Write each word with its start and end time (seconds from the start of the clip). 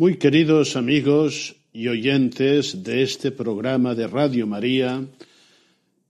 Muy 0.00 0.16
queridos 0.16 0.76
amigos 0.76 1.56
y 1.72 1.88
oyentes 1.88 2.84
de 2.84 3.02
este 3.02 3.32
programa 3.32 3.96
de 3.96 4.06
Radio 4.06 4.46
María, 4.46 5.04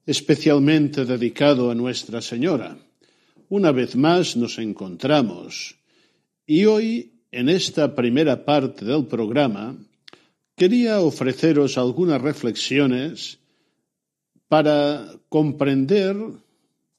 especialmente 0.05 1.07
dedicado 1.07 1.71
a 1.71 1.75
Nuestra 1.75 2.21
Señora, 2.21 2.77
una 3.49 3.73
vez 3.73 3.97
más 3.97 4.37
nos 4.37 4.59
encontramos. 4.59 5.77
Y 6.45 6.67
hoy, 6.67 7.13
en 7.33 7.49
esta 7.49 7.95
primera 7.95 8.45
parte 8.45 8.85
del 8.85 9.07
programa, 9.07 9.75
quería 10.55 11.01
ofreceros 11.01 11.79
algunas 11.79 12.21
reflexiones 12.21 13.39
para 14.49 15.15
comprender 15.31 16.15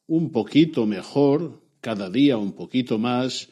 un 0.07 0.31
poquito 0.31 0.87
mejor, 0.87 1.61
cada 1.81 2.09
día 2.09 2.37
un 2.37 2.53
poquito 2.53 2.97
más, 2.97 3.47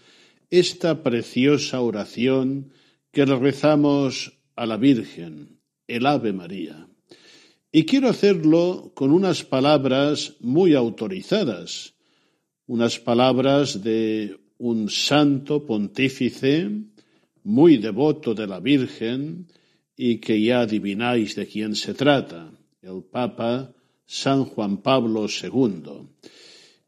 esta 0.49 1.03
preciosa 1.03 1.81
oración 1.81 2.71
que 3.11 3.25
le 3.25 3.35
rezamos 3.37 4.39
a 4.55 4.65
la 4.65 4.77
Virgen, 4.77 5.59
el 5.87 6.05
Ave 6.05 6.33
María. 6.33 6.87
Y 7.71 7.85
quiero 7.85 8.09
hacerlo 8.09 8.91
con 8.95 9.11
unas 9.11 9.43
palabras 9.43 10.35
muy 10.39 10.73
autorizadas, 10.73 11.93
unas 12.65 12.99
palabras 12.99 13.83
de 13.83 14.37
un 14.57 14.89
santo 14.89 15.65
pontífice 15.65 16.69
muy 17.43 17.77
devoto 17.77 18.33
de 18.33 18.47
la 18.47 18.59
Virgen 18.59 19.47
y 19.95 20.17
que 20.17 20.41
ya 20.41 20.61
adivináis 20.61 21.35
de 21.35 21.47
quién 21.47 21.75
se 21.75 21.93
trata, 21.93 22.51
el 22.81 23.03
Papa 23.03 23.73
San 24.05 24.45
Juan 24.45 24.77
Pablo 24.77 25.27
II. 25.27 26.07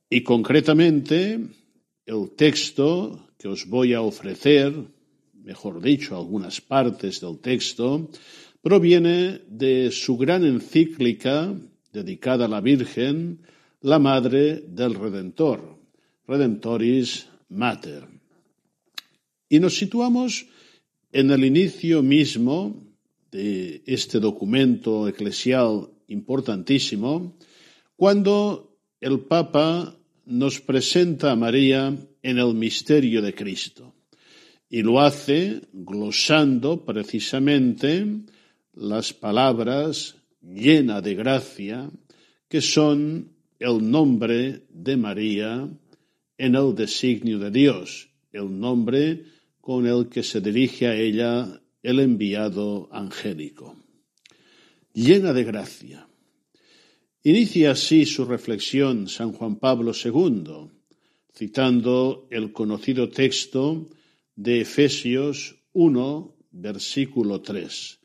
Y 0.10 0.24
concretamente, 0.24 1.40
el 2.06 2.32
texto 2.36 3.28
que 3.38 3.48
os 3.48 3.68
voy 3.68 3.94
a 3.94 4.02
ofrecer, 4.02 4.74
mejor 5.50 5.82
dicho, 5.82 6.16
algunas 6.16 6.62
partes 6.62 7.22
del 7.22 7.40
texto, 7.40 8.08
proviene 8.62 9.42
de 9.48 9.90
su 9.90 10.16
gran 10.16 10.46
encíclica 10.46 11.52
dedicada 11.92 12.46
a 12.46 12.48
la 12.48 12.62
Virgen, 12.62 13.42
la 13.82 13.98
Madre 13.98 14.62
del 14.68 14.94
Redentor, 14.94 15.80
Redemptoris 16.28 17.26
Mater. 17.50 18.06
Y 19.50 19.60
nos 19.60 19.76
situamos 19.76 20.46
en 21.12 21.32
el 21.32 21.44
inicio 21.44 22.04
mismo 22.04 22.78
de 23.31 23.81
este 23.88 24.20
documento 24.20 25.08
eclesial 25.08 25.90
importantísimo, 26.10 27.36
cuando 27.96 28.78
el 29.02 29.22
Papa 29.22 29.98
nos 30.26 30.62
presenta 30.62 31.31
a 31.31 31.36
María 31.36 31.98
en 32.22 32.38
el 32.38 32.54
misterio 32.54 33.24
de 33.24 33.34
Cristo. 33.34 33.96
Y 34.69 34.84
lo 34.84 35.00
hace 35.00 35.62
glosando 35.74 36.85
precisamente 36.85 38.06
las 38.74 39.13
palabras 39.13 40.16
llena 40.41 41.02
de 41.02 41.16
gracia 41.16 41.90
que 42.47 42.62
son 42.62 43.31
el 43.59 43.90
nombre 43.90 44.63
de 44.69 44.96
María 44.96 45.69
en 46.38 46.56
el 46.56 46.75
designio 46.75 47.40
de 47.40 47.52
Dios, 47.52 48.09
el 48.31 48.59
nombre 48.59 49.24
con 49.59 49.85
el 49.85 50.07
que 50.07 50.24
se 50.24 50.40
dirige 50.40 50.88
a 50.88 50.96
ella 50.96 51.62
el 51.84 52.00
enviado 52.00 52.90
angélico. 52.91 53.75
Llena 54.94 55.34
de 55.34 55.44
gracia. 55.44 56.07
Inicia 57.24 57.72
así 57.72 58.06
su 58.06 58.25
reflexión 58.25 59.07
San 59.07 59.34
Juan 59.34 59.57
Pablo 59.57 59.91
II, 59.94 60.69
citando 61.34 62.28
el 62.31 62.51
conocido 62.53 63.09
texto 63.09 63.88
de 64.40 64.62
Efesios 64.62 65.58
1, 65.74 66.34
versículo 66.52 67.42
3. 67.42 68.00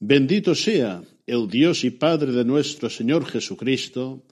Bendito 0.00 0.54
sea 0.54 1.02
el 1.26 1.48
Dios 1.48 1.84
y 1.84 1.90
Padre 1.90 2.32
de 2.32 2.46
nuestro 2.46 2.88
Señor 2.88 3.26
Jesucristo, 3.26 4.24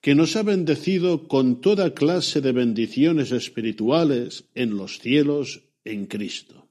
que 0.00 0.16
nos 0.16 0.34
ha 0.34 0.42
bendecido 0.42 1.28
con 1.28 1.60
toda 1.60 1.94
clase 1.94 2.40
de 2.40 2.50
bendiciones 2.50 3.30
espirituales 3.30 4.44
en 4.56 4.76
los 4.76 4.98
cielos 4.98 5.62
en 5.84 6.06
Cristo. 6.06 6.66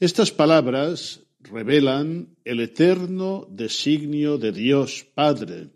Estas 0.00 0.30
palabras 0.30 1.20
revelan 1.40 2.36
el 2.44 2.60
eterno 2.60 3.48
designio 3.50 4.36
de 4.36 4.52
Dios 4.52 5.06
Padre, 5.14 5.68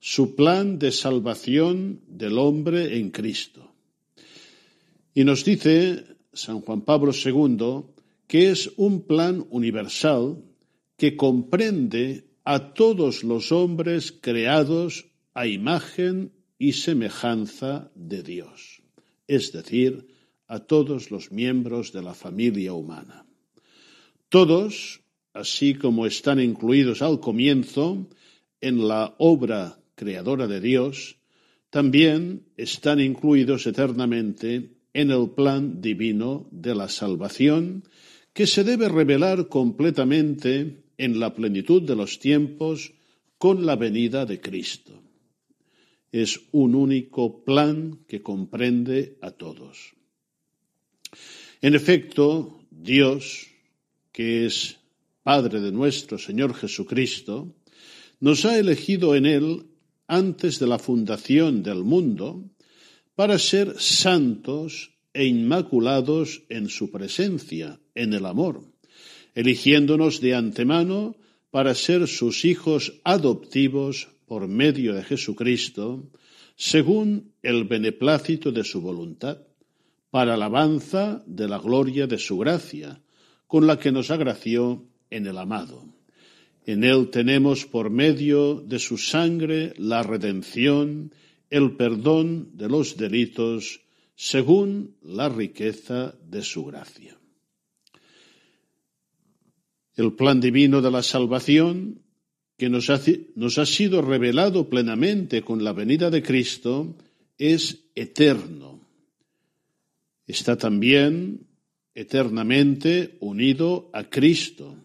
su 0.00 0.34
plan 0.34 0.78
de 0.78 0.92
salvación 0.92 2.00
del 2.08 2.38
hombre 2.38 2.96
en 2.96 3.10
Cristo. 3.10 3.70
Y 5.12 5.24
nos 5.24 5.44
dice 5.44 6.09
San 6.32 6.60
Juan 6.60 6.82
Pablo 6.82 7.12
II 7.12 7.84
que 8.30 8.50
es 8.50 8.70
un 8.76 9.08
plan 9.08 9.44
universal 9.50 10.38
que 10.96 11.16
comprende 11.16 12.30
a 12.44 12.74
todos 12.74 13.24
los 13.24 13.50
hombres 13.50 14.12
creados 14.12 15.10
a 15.34 15.48
imagen 15.48 16.30
y 16.56 16.74
semejanza 16.74 17.90
de 17.96 18.22
Dios, 18.22 18.82
es 19.26 19.50
decir, 19.50 20.06
a 20.46 20.60
todos 20.60 21.10
los 21.10 21.32
miembros 21.32 21.92
de 21.92 22.02
la 22.02 22.14
familia 22.14 22.72
humana. 22.72 23.26
Todos, 24.28 25.00
así 25.32 25.74
como 25.74 26.06
están 26.06 26.38
incluidos 26.38 27.02
al 27.02 27.18
comienzo 27.18 28.06
en 28.60 28.86
la 28.86 29.16
obra 29.18 29.80
creadora 29.96 30.46
de 30.46 30.60
Dios, 30.60 31.18
también 31.68 32.46
están 32.56 33.00
incluidos 33.00 33.66
eternamente 33.66 34.70
en 34.92 35.10
el 35.10 35.30
plan 35.30 35.80
divino 35.80 36.48
de 36.50 36.74
la 36.74 36.88
salvación 36.88 37.84
que 38.32 38.46
se 38.46 38.64
debe 38.64 38.88
revelar 38.88 39.48
completamente 39.48 40.82
en 40.98 41.20
la 41.20 41.34
plenitud 41.34 41.82
de 41.82 41.96
los 41.96 42.18
tiempos 42.18 42.92
con 43.38 43.64
la 43.66 43.76
venida 43.76 44.26
de 44.26 44.40
Cristo. 44.40 45.02
Es 46.12 46.40
un 46.52 46.74
único 46.74 47.44
plan 47.44 48.00
que 48.06 48.22
comprende 48.22 49.16
a 49.22 49.30
todos. 49.30 49.94
En 51.62 51.74
efecto, 51.74 52.60
Dios, 52.70 53.46
que 54.12 54.46
es 54.46 54.78
Padre 55.22 55.60
de 55.60 55.72
nuestro 55.72 56.18
Señor 56.18 56.54
Jesucristo, 56.54 57.54
nos 58.18 58.44
ha 58.44 58.58
elegido 58.58 59.14
en 59.14 59.26
Él 59.26 59.66
antes 60.06 60.58
de 60.58 60.66
la 60.66 60.78
fundación 60.78 61.62
del 61.62 61.84
mundo 61.84 62.44
para 63.20 63.38
ser 63.38 63.78
santos 63.78 64.92
e 65.12 65.26
inmaculados 65.26 66.44
en 66.48 66.70
su 66.70 66.90
presencia, 66.90 67.78
en 67.94 68.14
el 68.14 68.24
amor, 68.24 68.64
eligiéndonos 69.34 70.22
de 70.22 70.34
antemano 70.34 71.16
para 71.50 71.74
ser 71.74 72.08
sus 72.08 72.46
hijos 72.46 72.94
adoptivos 73.04 74.08
por 74.24 74.48
medio 74.48 74.94
de 74.94 75.04
Jesucristo, 75.04 76.08
según 76.56 77.34
el 77.42 77.64
beneplácito 77.64 78.52
de 78.52 78.64
su 78.64 78.80
voluntad, 78.80 79.36
para 80.10 80.32
alabanza 80.32 81.22
de 81.26 81.46
la 81.46 81.58
gloria 81.58 82.06
de 82.06 82.16
su 82.16 82.38
gracia, 82.38 83.02
con 83.46 83.66
la 83.66 83.78
que 83.78 83.92
nos 83.92 84.10
agració 84.10 84.86
en 85.10 85.26
el 85.26 85.36
amado. 85.36 85.84
En 86.64 86.84
él 86.84 87.10
tenemos 87.10 87.66
por 87.66 87.90
medio 87.90 88.62
de 88.66 88.78
su 88.78 88.96
sangre 88.96 89.74
la 89.76 90.02
redención, 90.02 91.12
el 91.50 91.76
perdón 91.76 92.50
de 92.54 92.68
los 92.68 92.96
delitos, 92.96 93.80
según 94.14 94.96
la 95.02 95.28
riqueza 95.28 96.14
de 96.28 96.42
su 96.42 96.64
gracia. 96.64 97.18
El 99.96 100.14
plan 100.14 100.40
divino 100.40 100.80
de 100.80 100.90
la 100.90 101.02
salvación 101.02 102.02
que 102.56 102.68
nos 102.68 102.90
ha, 102.90 103.66
sido 103.66 104.02
revelado 104.02 104.68
plenamente 104.68 105.40
con 105.40 105.64
la 105.64 105.72
venida 105.72 106.10
de 106.10 106.22
Cristo 106.22 106.94
es 107.38 107.86
eterno. 107.94 108.86
Está 110.26 110.58
también 110.58 111.46
eternamente 111.94 113.16
unido 113.20 113.88
a 113.94 114.04
Cristo. 114.04 114.76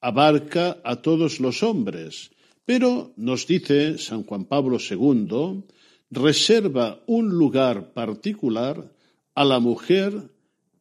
Abarca 0.00 0.78
a 0.84 0.96
todos 1.00 1.40
los 1.40 1.62
hombres, 1.62 2.32
pero 2.66 3.14
nos 3.16 3.46
dice 3.46 3.96
San 3.96 4.24
Juan 4.24 4.44
Pablo 4.44 4.76
II, 4.78 5.64
reserva 6.10 7.02
un 7.06 7.28
lugar 7.30 7.92
particular 7.92 8.92
a 9.34 9.44
la 9.44 9.58
mujer 9.58 10.30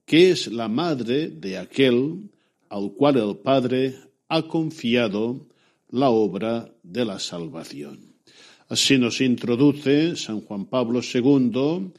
que 0.06 0.32
es 0.32 0.48
la 0.48 0.68
madre 0.68 1.30
de 1.30 1.58
aquel 1.58 2.30
al 2.70 2.94
cual 2.94 3.18
el 3.18 3.38
Padre 3.38 3.96
ha 4.28 4.44
confiado 4.44 5.48
la 5.90 6.10
obra 6.10 6.74
de 6.84 7.06
la 7.06 7.20
salvación. 7.20 8.16
Así 8.68 8.98
nos 8.98 9.22
introduce 9.22 10.16
San 10.16 10.42
Juan 10.42 10.66
Pablo 10.66 11.02
II 11.02 11.92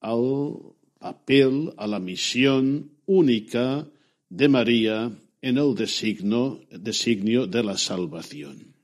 al 0.00 0.58
papel, 0.98 1.72
a 1.76 1.86
la 1.86 2.00
misión 2.00 2.90
única 3.06 3.86
de 4.28 4.48
María 4.48 5.12
en 5.40 5.58
el 5.58 5.74
designio, 5.74 6.60
designio 6.70 7.46
de 7.46 7.62
la 7.62 7.78
salvación. 7.78 8.74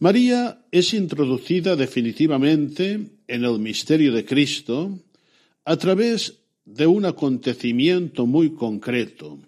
María 0.00 0.64
es 0.70 0.94
introducida 0.94 1.74
definitivamente 1.74 3.00
en 3.26 3.44
el 3.44 3.58
misterio 3.58 4.12
de 4.12 4.24
Cristo 4.24 4.96
a 5.64 5.76
través 5.76 6.38
de 6.64 6.86
un 6.86 7.04
acontecimiento 7.04 8.24
muy 8.24 8.54
concreto, 8.54 9.40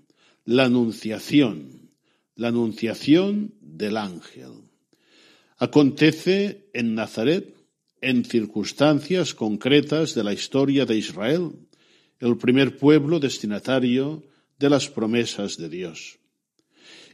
la 0.45 0.65
anunciación, 0.65 1.93
la 2.35 2.49
anunciación 2.49 3.55
del 3.61 3.97
ángel. 3.97 4.51
Acontece 5.57 6.69
en 6.73 6.97
Nazaret 6.97 7.55
en 8.01 8.25
circunstancias 8.25 9.35
concretas 9.35 10.15
de 10.17 10.25
la 10.25 10.33
historia 10.33 10.85
de 10.85 10.97
Israel, 10.97 11.53
el 12.19 12.37
primer 12.39 12.77
pueblo 12.77 13.21
destinatario 13.21 14.25
de 14.59 14.69
las 14.69 14.89
promesas 14.89 15.59
de 15.59 15.69
Dios. 15.69 16.19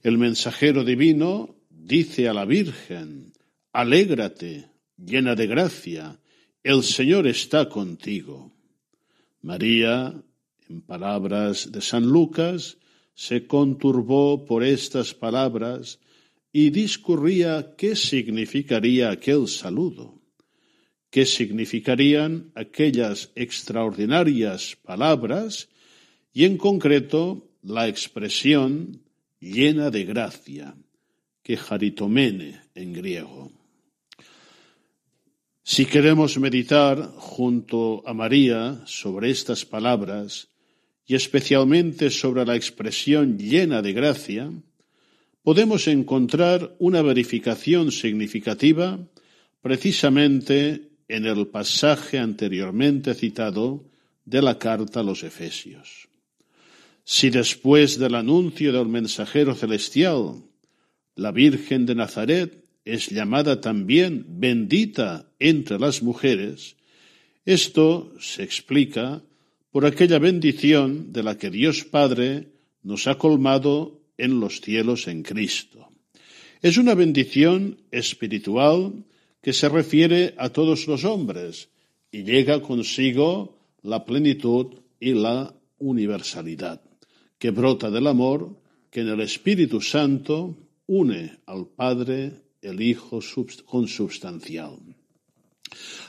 El 0.03 0.17
mensajero 0.17 0.85
divino 0.85 1.56
dice 1.87 2.29
a 2.29 2.35
la 2.35 2.45
Virgen, 2.45 3.33
Alégrate, 3.73 4.71
llena 4.97 5.37
de 5.37 5.47
gracia, 5.47 6.19
el 6.65 6.83
Señor 6.83 7.29
está 7.29 7.69
contigo. 7.69 8.53
María, 9.41 10.21
en 10.69 10.81
palabras 10.81 11.71
de 11.71 11.81
San 11.81 12.05
Lucas, 12.05 12.79
se 13.15 13.47
conturbó 13.47 14.45
por 14.45 14.65
estas 14.65 15.15
palabras 15.15 16.01
y 16.53 16.71
discurría 16.71 17.75
qué 17.79 17.95
significaría 17.95 19.11
aquel 19.11 19.47
saludo, 19.47 20.21
qué 21.11 21.25
significarían 21.25 22.51
aquellas 22.57 23.31
extraordinarias 23.37 24.77
palabras 24.83 25.69
y 26.33 26.47
en 26.47 26.57
concreto 26.57 27.49
la 27.63 27.87
expresión 27.87 29.03
llena 29.39 29.91
de 29.91 30.05
gracia, 30.05 30.75
que 31.47 31.57
en 32.75 32.93
griego. 32.93 33.53
Si 35.63 35.87
queremos 35.87 36.37
meditar 36.39 37.13
junto 37.15 38.03
a 38.05 38.13
María 38.13 38.83
sobre 38.87 39.31
estas 39.31 39.65
palabras, 39.65 40.49
y 41.07 41.15
especialmente 41.15 42.11
sobre 42.11 42.45
la 42.45 42.57
expresión 42.57 43.39
llena 43.39 43.81
de 43.81 43.93
gracia, 43.93 44.51
podemos 45.45 45.87
encontrar 45.87 46.75
una 46.81 47.01
verificación 47.01 47.93
significativa 47.93 48.99
precisamente 49.63 50.91
en 51.07 51.27
el 51.27 51.47
pasaje 51.47 52.19
anteriormente 52.19 53.15
citado 53.15 53.85
de 54.25 54.43
la 54.43 54.59
carta 54.59 54.99
a 54.99 55.05
los 55.05 55.23
Efesios. 55.23 56.09
Si 57.05 57.31
después 57.31 58.01
del 58.01 58.17
anuncio 58.17 58.73
del 58.73 58.89
mensajero 58.89 59.55
celestial, 59.55 60.43
la 61.17 61.33
Virgen 61.33 61.87
de 61.87 61.95
Nazaret 61.95 62.63
es 62.85 63.09
llamada 63.09 63.61
también 63.61 64.25
bendita 64.29 65.29
entre 65.41 65.79
las 65.79 66.03
mujeres, 66.03 66.77
esto 67.45 68.13
se 68.21 68.43
explica 68.43 69.23
por 69.73 69.87
aquella 69.87 70.19
bendición 70.19 71.13
de 71.13 71.23
la 71.23 71.37
que 71.37 71.51
Dios 71.51 71.85
Padre 71.85 72.49
nos 72.83 73.07
ha 73.07 73.19
colmado 73.19 74.01
en 74.19 74.41
los 74.41 74.61
cielos 74.61 75.09
en 75.09 75.23
Cristo. 75.23 75.89
Es 76.63 76.77
una 76.77 76.95
bendición 76.95 77.79
espiritual 77.91 79.05
que 79.43 79.53
se 79.53 79.69
refiere 79.69 80.35
a 80.39 80.51
todos 80.51 80.87
los 80.87 81.05
hombres 81.05 81.69
y 82.11 82.25
llega 82.25 82.63
consigo 82.63 83.59
la 83.83 84.05
plenitud 84.05 84.79
y 84.99 85.13
la 85.13 85.55
universalidad, 85.79 86.81
que 87.39 87.51
brota 87.51 87.91
del 87.91 88.07
amor 88.07 88.57
que 88.91 89.01
en 89.01 89.09
el 89.09 89.21
Espíritu 89.21 89.81
Santo 89.81 90.57
une 90.87 91.39
al 91.47 91.67
Padre, 91.67 92.33
el 92.63 92.81
Hijo 92.81 93.21
consubstancial. 93.65 94.79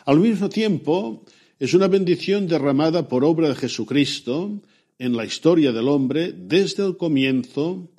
Al 0.05 0.19
mismo 0.19 0.49
tiempo, 0.49 1.25
es 1.59 1.73
una 1.73 1.87
bendición 1.87 2.47
derramada 2.47 3.07
por 3.07 3.23
obra 3.23 3.49
de 3.49 3.55
Jesucristo 3.55 4.61
en 4.99 5.15
la 5.15 5.25
historia 5.25 5.71
del 5.71 5.87
hombre 5.87 6.33
desde 6.33 6.85
el 6.85 6.97
comienzo 6.97 7.89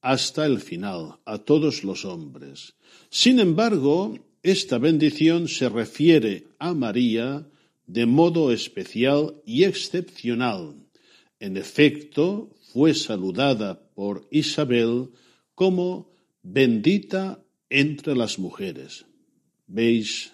hasta 0.00 0.46
el 0.46 0.60
final, 0.60 1.18
a 1.24 1.38
todos 1.38 1.82
los 1.82 2.04
hombres. 2.04 2.74
Sin 3.10 3.40
embargo, 3.40 4.16
esta 4.42 4.78
bendición 4.78 5.48
se 5.48 5.68
refiere 5.68 6.46
a 6.58 6.74
María 6.74 7.46
de 7.86 8.06
modo 8.06 8.52
especial 8.52 9.34
y 9.44 9.64
excepcional. 9.64 10.76
En 11.40 11.56
efecto, 11.56 12.50
fue 12.72 12.94
saludada 12.94 13.80
por 13.94 14.26
Isabel 14.30 15.08
como 15.54 16.08
bendita 16.42 17.42
entre 17.70 18.16
las 18.16 18.38
mujeres. 18.38 19.06
¿Veis 19.66 20.32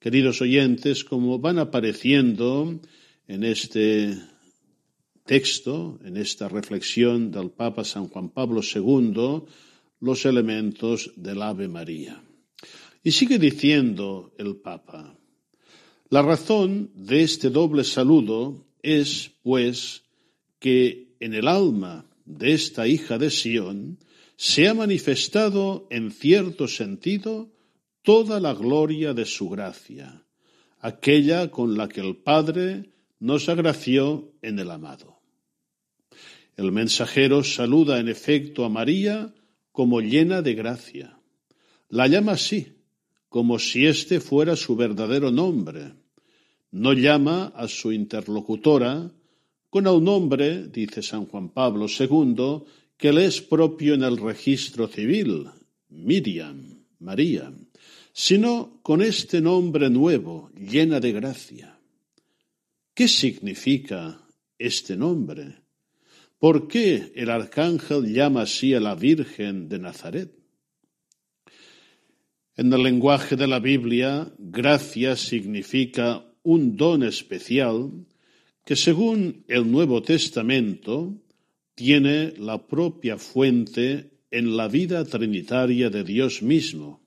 queridos 0.00 0.40
oyentes, 0.40 1.04
como 1.04 1.38
van 1.38 1.58
apareciendo 1.58 2.80
en 3.28 3.44
este 3.44 4.16
texto, 5.26 6.00
en 6.02 6.16
esta 6.16 6.48
reflexión 6.48 7.30
del 7.30 7.50
Papa 7.50 7.84
San 7.84 8.08
Juan 8.08 8.30
Pablo 8.30 8.62
II, 8.62 9.44
los 10.00 10.24
elementos 10.24 11.12
del 11.16 11.42
Ave 11.42 11.68
María. 11.68 12.20
Y 13.04 13.12
sigue 13.12 13.38
diciendo 13.38 14.34
el 14.38 14.56
Papa, 14.56 15.16
la 16.08 16.22
razón 16.22 16.90
de 16.94 17.22
este 17.22 17.50
doble 17.50 17.84
saludo 17.84 18.66
es, 18.82 19.30
pues, 19.42 20.02
que 20.58 21.14
en 21.20 21.34
el 21.34 21.46
alma 21.46 22.06
de 22.24 22.52
esta 22.54 22.88
hija 22.88 23.18
de 23.18 23.30
Sión 23.30 23.98
se 24.40 24.68
ha 24.68 24.72
manifestado 24.72 25.86
en 25.90 26.10
cierto 26.10 26.66
sentido 26.66 27.52
toda 28.00 28.40
la 28.40 28.54
gloria 28.54 29.12
de 29.12 29.26
su 29.26 29.50
gracia, 29.50 30.24
aquella 30.78 31.50
con 31.50 31.76
la 31.76 31.90
que 31.90 32.00
el 32.00 32.16
Padre 32.16 32.88
nos 33.18 33.50
agració 33.50 34.32
en 34.40 34.58
el 34.58 34.70
amado. 34.70 35.20
El 36.56 36.72
mensajero 36.72 37.44
saluda 37.44 38.00
en 38.00 38.08
efecto 38.08 38.64
a 38.64 38.70
María 38.70 39.34
como 39.72 40.00
llena 40.00 40.40
de 40.40 40.54
gracia. 40.54 41.20
La 41.90 42.06
llama 42.06 42.32
así, 42.32 42.78
como 43.28 43.58
si 43.58 43.84
éste 43.84 44.20
fuera 44.20 44.56
su 44.56 44.74
verdadero 44.74 45.30
nombre. 45.30 45.92
No 46.70 46.94
llama 46.94 47.52
a 47.54 47.68
su 47.68 47.92
interlocutora 47.92 49.12
con 49.68 49.86
el 49.86 50.02
nombre, 50.02 50.66
dice 50.68 51.02
San 51.02 51.26
Juan 51.26 51.50
Pablo 51.50 51.88
II, 51.88 52.64
que 53.00 53.12
le 53.12 53.24
es 53.24 53.40
propio 53.40 53.94
en 53.94 54.02
el 54.02 54.18
registro 54.18 54.86
civil, 54.86 55.48
Miriam, 55.88 56.84
María 56.98 57.52
sino 58.12 58.80
con 58.82 59.02
este 59.02 59.40
nombre 59.40 59.88
nuevo, 59.88 60.50
llena 60.54 61.00
de 61.00 61.12
gracia. 61.12 61.78
¿Qué 62.94 63.08
significa 63.08 64.20
este 64.58 64.96
nombre? 64.96 65.62
¿Por 66.38 66.68
qué 66.68 67.12
el 67.14 67.30
arcángel 67.30 68.12
llama 68.12 68.42
así 68.42 68.74
a 68.74 68.80
la 68.80 68.94
Virgen 68.94 69.68
de 69.68 69.78
Nazaret? 69.78 70.32
En 72.56 72.72
el 72.72 72.82
lenguaje 72.82 73.36
de 73.36 73.46
la 73.46 73.58
Biblia, 73.58 74.30
gracia 74.38 75.16
significa 75.16 76.26
un 76.42 76.76
don 76.76 77.02
especial 77.02 77.90
que 78.64 78.76
según 78.76 79.44
el 79.48 79.70
Nuevo 79.70 80.02
Testamento 80.02 81.14
tiene 81.80 82.34
la 82.36 82.66
propia 82.66 83.16
fuente 83.16 84.10
en 84.30 84.54
la 84.54 84.68
vida 84.68 85.02
trinitaria 85.06 85.88
de 85.88 86.04
Dios 86.04 86.42
mismo 86.42 87.00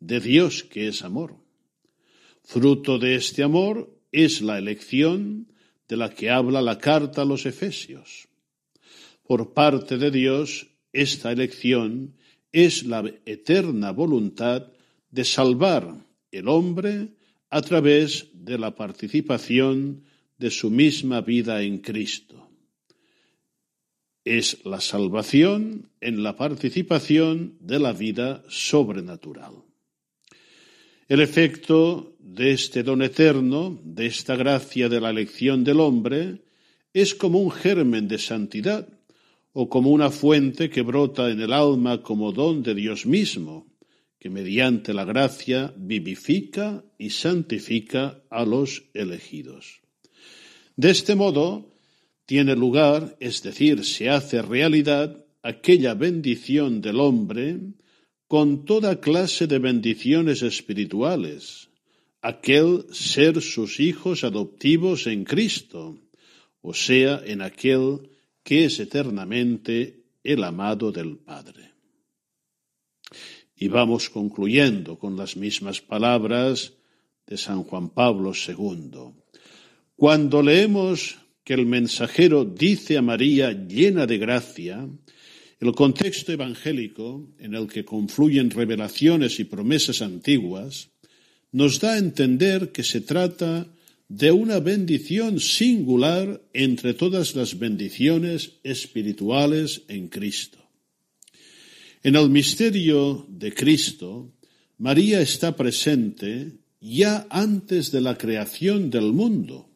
de 0.00 0.20
Dios 0.20 0.64
que 0.64 0.88
es 0.88 1.02
amor. 1.02 1.34
Fruto 2.42 2.98
de 2.98 3.14
este 3.14 3.42
amor 3.42 3.90
es 4.12 4.42
la 4.42 4.58
elección 4.58 5.48
de 5.88 5.96
la 5.96 6.10
que 6.10 6.28
habla 6.28 6.60
la 6.60 6.76
carta 6.76 7.22
a 7.22 7.24
los 7.24 7.46
Efesios. 7.46 8.28
Por 9.26 9.54
parte 9.54 9.96
de 9.96 10.10
Dios, 10.10 10.66
esta 10.92 11.32
elección 11.32 12.14
es 12.52 12.84
la 12.84 13.10
eterna 13.24 13.92
voluntad 13.92 14.66
de 15.10 15.24
salvar 15.24 16.04
el 16.30 16.48
hombre 16.48 17.14
a 17.48 17.62
través 17.62 18.28
de 18.34 18.58
la 18.58 18.74
participación 18.74 20.04
de 20.36 20.50
su 20.50 20.68
misma 20.68 21.22
vida 21.22 21.62
en 21.62 21.78
Cristo. 21.78 22.47
Es 24.28 24.62
la 24.66 24.78
salvación 24.78 25.88
en 26.02 26.22
la 26.22 26.36
participación 26.36 27.56
de 27.60 27.78
la 27.78 27.94
vida 27.94 28.44
sobrenatural. 28.46 29.54
El 31.08 31.22
efecto 31.22 32.14
de 32.18 32.52
este 32.52 32.82
don 32.82 33.00
eterno, 33.00 33.80
de 33.82 34.04
esta 34.04 34.36
gracia 34.36 34.90
de 34.90 35.00
la 35.00 35.08
elección 35.08 35.64
del 35.64 35.80
hombre, 35.80 36.42
es 36.92 37.14
como 37.14 37.40
un 37.40 37.50
germen 37.50 38.06
de 38.06 38.18
santidad 38.18 38.86
o 39.54 39.70
como 39.70 39.88
una 39.92 40.10
fuente 40.10 40.68
que 40.68 40.82
brota 40.82 41.30
en 41.30 41.40
el 41.40 41.54
alma 41.54 42.02
como 42.02 42.30
don 42.30 42.62
de 42.62 42.74
Dios 42.74 43.06
mismo, 43.06 43.66
que 44.18 44.28
mediante 44.28 44.92
la 44.92 45.06
gracia 45.06 45.72
vivifica 45.74 46.84
y 46.98 47.08
santifica 47.08 48.20
a 48.28 48.44
los 48.44 48.90
elegidos. 48.92 49.80
De 50.76 50.90
este 50.90 51.14
modo, 51.14 51.77
tiene 52.28 52.54
lugar, 52.54 53.16
es 53.20 53.42
decir, 53.42 53.86
se 53.86 54.10
hace 54.10 54.42
realidad 54.42 55.24
aquella 55.42 55.94
bendición 55.94 56.82
del 56.82 57.00
hombre 57.00 57.58
con 58.26 58.66
toda 58.66 59.00
clase 59.00 59.46
de 59.46 59.58
bendiciones 59.58 60.42
espirituales, 60.42 61.70
aquel 62.20 62.84
ser 62.92 63.40
sus 63.40 63.80
hijos 63.80 64.24
adoptivos 64.24 65.06
en 65.06 65.24
Cristo, 65.24 65.98
o 66.60 66.74
sea, 66.74 67.22
en 67.24 67.40
aquel 67.40 68.10
que 68.42 68.66
es 68.66 68.78
eternamente 68.78 70.04
el 70.22 70.44
amado 70.44 70.92
del 70.92 71.16
Padre. 71.16 71.72
Y 73.56 73.68
vamos 73.68 74.10
concluyendo 74.10 74.98
con 74.98 75.16
las 75.16 75.34
mismas 75.34 75.80
palabras 75.80 76.74
de 77.26 77.38
San 77.38 77.62
Juan 77.62 77.88
Pablo 77.88 78.32
II. 78.34 79.14
Cuando 79.96 80.42
leemos 80.42 81.16
que 81.48 81.54
el 81.54 81.64
mensajero 81.64 82.44
dice 82.44 82.98
a 82.98 83.00
María 83.00 83.52
llena 83.52 84.04
de 84.04 84.18
gracia, 84.18 84.86
el 85.60 85.72
contexto 85.72 86.30
evangélico 86.30 87.26
en 87.38 87.54
el 87.54 87.66
que 87.68 87.86
confluyen 87.86 88.50
revelaciones 88.50 89.40
y 89.40 89.44
promesas 89.44 90.02
antiguas 90.02 90.90
nos 91.50 91.80
da 91.80 91.94
a 91.94 91.98
entender 91.98 92.70
que 92.70 92.84
se 92.84 93.00
trata 93.00 93.66
de 94.08 94.30
una 94.30 94.60
bendición 94.60 95.40
singular 95.40 96.42
entre 96.52 96.92
todas 96.92 97.34
las 97.34 97.58
bendiciones 97.58 98.60
espirituales 98.62 99.84
en 99.88 100.08
Cristo. 100.08 100.58
En 102.02 102.14
el 102.14 102.28
misterio 102.28 103.24
de 103.26 103.54
Cristo, 103.54 104.34
María 104.76 105.22
está 105.22 105.56
presente 105.56 106.58
ya 106.78 107.26
antes 107.30 107.90
de 107.90 108.02
la 108.02 108.18
creación 108.18 108.90
del 108.90 109.14
mundo, 109.14 109.67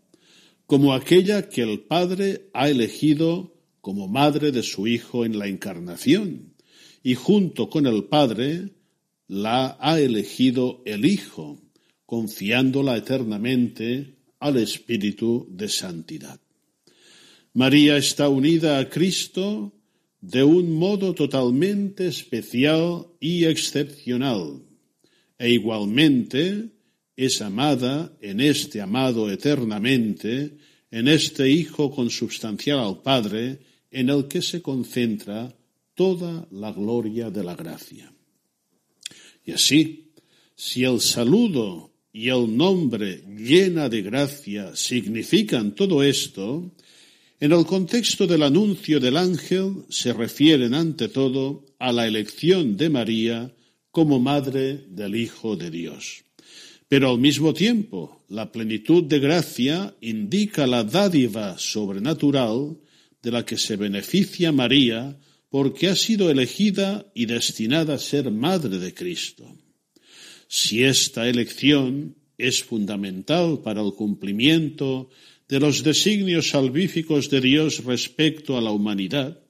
como 0.66 0.94
aquella 0.94 1.48
que 1.48 1.62
el 1.62 1.80
Padre 1.80 2.48
ha 2.52 2.68
elegido 2.68 3.54
como 3.80 4.08
madre 4.08 4.52
de 4.52 4.62
su 4.62 4.86
Hijo 4.86 5.24
en 5.24 5.38
la 5.38 5.48
encarnación, 5.48 6.54
y 7.02 7.14
junto 7.14 7.68
con 7.68 7.86
el 7.86 8.04
Padre 8.04 8.70
la 9.26 9.76
ha 9.80 10.00
elegido 10.00 10.82
el 10.84 11.04
Hijo, 11.04 11.60
confiándola 12.06 12.96
eternamente 12.96 14.16
al 14.38 14.56
Espíritu 14.56 15.46
de 15.50 15.68
Santidad. 15.68 16.40
María 17.54 17.96
está 17.96 18.28
unida 18.28 18.78
a 18.78 18.88
Cristo 18.88 19.72
de 20.20 20.44
un 20.44 20.72
modo 20.72 21.14
totalmente 21.14 22.06
especial 22.06 23.08
y 23.18 23.44
excepcional, 23.44 24.62
e 25.38 25.50
igualmente 25.50 26.70
es 27.16 27.40
amada 27.42 28.16
en 28.20 28.40
este 28.40 28.80
amado 28.80 29.30
eternamente, 29.30 30.56
en 30.90 31.08
este 31.08 31.48
Hijo 31.48 31.90
consubstancial 31.90 32.78
al 32.78 33.02
Padre, 33.02 33.60
en 33.90 34.08
el 34.08 34.28
que 34.28 34.42
se 34.42 34.62
concentra 34.62 35.54
toda 35.94 36.46
la 36.50 36.72
gloria 36.72 37.30
de 37.30 37.44
la 37.44 37.54
gracia. 37.54 38.12
Y 39.44 39.52
así, 39.52 40.12
si 40.54 40.84
el 40.84 41.00
saludo 41.00 41.92
y 42.12 42.28
el 42.28 42.56
nombre 42.56 43.24
llena 43.36 43.88
de 43.88 44.02
gracia 44.02 44.74
significan 44.76 45.74
todo 45.74 46.02
esto, 46.02 46.72
en 47.40 47.52
el 47.52 47.66
contexto 47.66 48.26
del 48.26 48.44
anuncio 48.44 49.00
del 49.00 49.16
ángel 49.16 49.84
se 49.88 50.12
refieren 50.12 50.74
ante 50.74 51.08
todo 51.08 51.66
a 51.78 51.92
la 51.92 52.06
elección 52.06 52.76
de 52.76 52.88
María 52.88 53.54
como 53.90 54.20
madre 54.20 54.84
del 54.88 55.16
Hijo 55.16 55.56
de 55.56 55.70
Dios. 55.70 56.22
Pero 56.92 57.08
al 57.08 57.18
mismo 57.18 57.54
tiempo, 57.54 58.22
la 58.28 58.52
plenitud 58.52 59.04
de 59.04 59.18
gracia 59.18 59.96
indica 60.02 60.66
la 60.66 60.84
dádiva 60.84 61.56
sobrenatural 61.56 62.76
de 63.22 63.30
la 63.30 63.46
que 63.46 63.56
se 63.56 63.76
beneficia 63.76 64.52
María 64.52 65.16
porque 65.48 65.88
ha 65.88 65.96
sido 65.96 66.28
elegida 66.30 67.10
y 67.14 67.24
destinada 67.24 67.94
a 67.94 67.98
ser 67.98 68.30
madre 68.30 68.76
de 68.78 68.92
Cristo. 68.92 69.56
Si 70.48 70.84
esta 70.84 71.26
elección 71.30 72.14
es 72.36 72.62
fundamental 72.62 73.62
para 73.64 73.80
el 73.80 73.94
cumplimiento 73.94 75.08
de 75.48 75.60
los 75.60 75.82
designios 75.82 76.50
salvíficos 76.50 77.30
de 77.30 77.40
Dios 77.40 77.84
respecto 77.84 78.58
a 78.58 78.60
la 78.60 78.70
humanidad, 78.70 79.40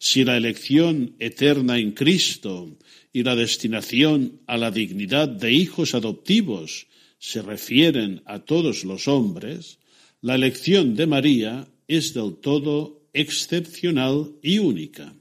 si 0.00 0.24
la 0.24 0.36
elección 0.36 1.14
eterna 1.20 1.78
en 1.78 1.92
Cristo 1.92 2.76
y 3.12 3.22
la 3.22 3.34
destinación 3.34 4.40
a 4.46 4.56
la 4.56 4.70
dignidad 4.70 5.28
de 5.28 5.52
hijos 5.52 5.94
adoptivos 5.94 6.86
se 7.18 7.42
refieren 7.42 8.22
a 8.26 8.40
todos 8.40 8.84
los 8.84 9.08
hombres, 9.08 9.78
la 10.20 10.34
elección 10.34 10.94
de 10.94 11.06
María 11.06 11.68
es 11.86 12.14
del 12.14 12.36
todo 12.36 13.08
excepcional 13.12 14.32
y 14.42 14.58
única. 14.58 15.14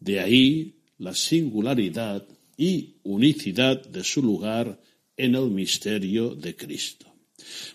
De 0.00 0.20
ahí 0.20 0.74
la 0.98 1.14
singularidad 1.14 2.26
y 2.56 2.96
unicidad 3.02 3.82
de 3.86 4.04
su 4.04 4.22
lugar 4.22 4.80
en 5.16 5.34
el 5.34 5.50
misterio 5.50 6.34
de 6.34 6.54
Cristo. 6.54 7.06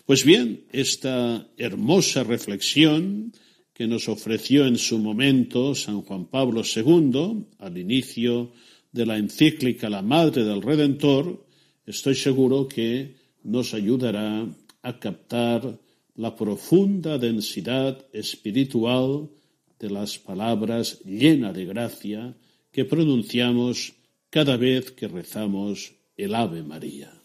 Pues 0.06 0.24
bien, 0.24 0.64
esta 0.72 1.46
hermosa 1.56 2.24
reflexión 2.24 3.32
que 3.74 3.86
nos 3.86 4.08
ofreció 4.08 4.66
en 4.66 4.78
su 4.78 4.98
momento 4.98 5.74
San 5.74 6.02
Juan 6.02 6.26
Pablo 6.26 6.62
II 6.64 7.46
al 7.58 7.78
inicio 7.78 8.52
de 8.92 9.06
la 9.06 9.16
encíclica 9.16 9.88
La 9.88 10.02
Madre 10.02 10.44
del 10.44 10.62
Redentor, 10.62 11.46
estoy 11.86 12.14
seguro 12.14 12.68
que 12.68 13.16
nos 13.42 13.74
ayudará 13.74 14.46
a 14.82 14.98
captar 14.98 15.78
la 16.14 16.34
profunda 16.34 17.18
densidad 17.18 18.04
espiritual 18.12 19.30
de 19.78 19.90
las 19.90 20.18
palabras 20.18 21.00
llenas 21.04 21.54
de 21.54 21.64
gracia 21.64 22.36
que 22.72 22.84
pronunciamos 22.84 23.94
cada 24.30 24.56
vez 24.56 24.90
que 24.92 25.08
rezamos 25.08 25.94
el 26.16 26.34
Ave 26.34 26.62
María. 26.62 27.17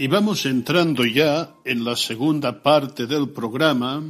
Y 0.00 0.06
vamos 0.06 0.46
entrando 0.46 1.04
ya 1.04 1.56
en 1.62 1.84
la 1.84 1.94
segunda 1.94 2.62
parte 2.62 3.06
del 3.06 3.28
programa 3.28 4.02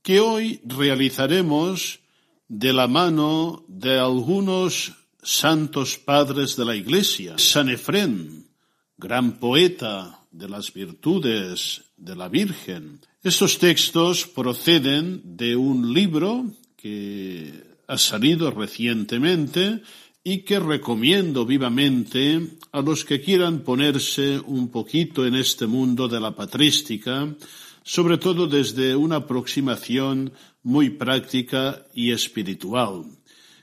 que 0.00 0.20
hoy 0.20 0.58
realizaremos 0.64 2.00
de 2.48 2.72
la 2.72 2.86
mano 2.86 3.62
de 3.68 3.98
algunos 3.98 4.94
santos 5.22 5.98
padres 5.98 6.56
de 6.56 6.64
la 6.64 6.74
Iglesia. 6.74 7.34
San 7.36 7.68
Efrén, 7.68 8.48
gran 8.96 9.32
poeta 9.32 10.24
de 10.30 10.48
las 10.48 10.72
virtudes 10.72 11.82
de 11.98 12.16
la 12.16 12.30
Virgen. 12.30 13.00
Estos 13.22 13.58
textos 13.58 14.26
proceden 14.26 15.36
de 15.36 15.56
un 15.56 15.92
libro 15.92 16.46
que 16.74 17.52
ha 17.86 17.98
salido 17.98 18.50
recientemente 18.50 19.82
y 20.24 20.38
que 20.38 20.60
recomiendo 20.60 21.44
vivamente 21.44 22.58
a 22.70 22.80
los 22.80 23.04
que 23.04 23.20
quieran 23.20 23.60
ponerse 23.60 24.38
un 24.38 24.70
poquito 24.70 25.26
en 25.26 25.34
este 25.34 25.66
mundo 25.66 26.06
de 26.06 26.20
la 26.20 26.34
patrística, 26.34 27.34
sobre 27.82 28.18
todo 28.18 28.46
desde 28.46 28.94
una 28.94 29.16
aproximación 29.16 30.32
muy 30.62 30.90
práctica 30.90 31.84
y 31.92 32.12
espiritual. 32.12 33.04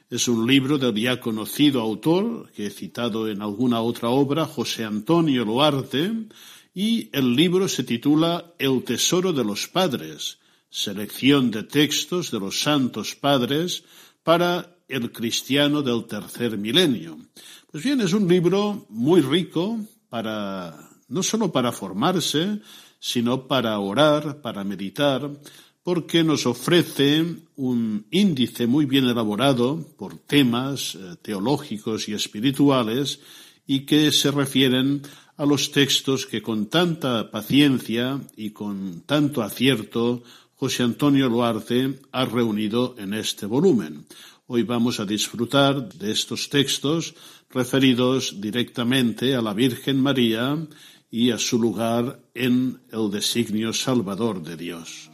Es 0.10 0.28
un 0.28 0.46
libro 0.48 0.78
del 0.78 0.96
ya 0.96 1.20
conocido 1.20 1.82
autor, 1.82 2.52
que 2.52 2.66
he 2.66 2.70
citado 2.72 3.30
en 3.30 3.42
alguna 3.42 3.80
otra 3.82 4.10
obra, 4.10 4.46
José 4.46 4.84
Antonio 4.84 5.46
Loarte, 5.46 6.12
y 6.74 7.10
el 7.14 7.36
libro 7.36 7.68
se 7.68 7.84
titula 7.84 8.54
El 8.58 8.84
Tesoro 8.84 9.32
de 9.32 9.44
los 9.44 9.68
Padres, 9.68 10.40
selección 10.70 11.52
de 11.52 11.64
textos 11.64 12.32
de 12.32 12.40
los 12.40 12.62
santos 12.62 13.16
padres 13.16 13.84
para 14.24 14.79
el 14.90 15.12
cristiano 15.12 15.82
del 15.82 16.06
tercer 16.06 16.58
milenio. 16.58 17.18
Pues 17.72 17.84
bien, 17.84 18.02
es 18.02 18.14
un 18.14 18.28
libro 18.28 18.86
muy 18.90 19.22
rico 19.22 19.80
para, 20.10 20.76
no 21.08 21.24
solo 21.24 21.52
para 21.52 21.72
formarse, 21.72 22.60
sino 23.00 23.48
para 23.48 23.80
orar, 23.80 24.42
para 24.42 24.64
meditar, 24.64 25.30
porque 25.84 26.24
nos 26.24 26.46
ofrece 26.46 27.24
un 27.56 28.06
índice 28.12 28.68
muy 28.68 28.86
bien 28.86 29.06
elaborado 29.06 29.88
por 29.98 30.18
temas 30.18 30.96
eh, 30.96 31.16
teológicos 31.22 32.10
y 32.10 32.14
espirituales 32.14 33.22
y 33.66 33.86
que 33.86 34.12
se 34.12 34.32
refieren 34.32 35.04
a 35.38 35.46
los 35.46 35.72
textos 35.72 36.26
que 36.26 36.42
con 36.42 36.68
tanta 36.68 37.32
paciencia 37.32 38.20
y 38.36 38.50
con 38.50 39.02
tanto 39.06 39.42
acierto 39.42 40.22
José 40.56 40.84
Antonio 40.84 41.30
Luarte 41.30 42.02
ha 42.12 42.26
reunido 42.26 42.96
en 42.98 43.14
este 43.14 43.46
volumen. 43.46 44.06
Hoy 44.52 44.64
vamos 44.64 45.00
a 45.00 45.06
disfrutar 45.06 45.94
de 45.94 46.12
estos 46.12 46.50
textos 46.50 47.14
referidos 47.52 48.42
directamente 48.42 49.36
a 49.36 49.44
la 49.44 49.54
Virgen 49.54 50.02
María 50.02 50.58
y 51.12 51.30
a 51.30 51.38
su 51.38 51.60
lugar 51.60 52.20
en 52.34 52.82
el 52.92 53.12
designio 53.12 53.74
salvador 53.74 54.42
de 54.42 54.58
Dios. 54.58 55.09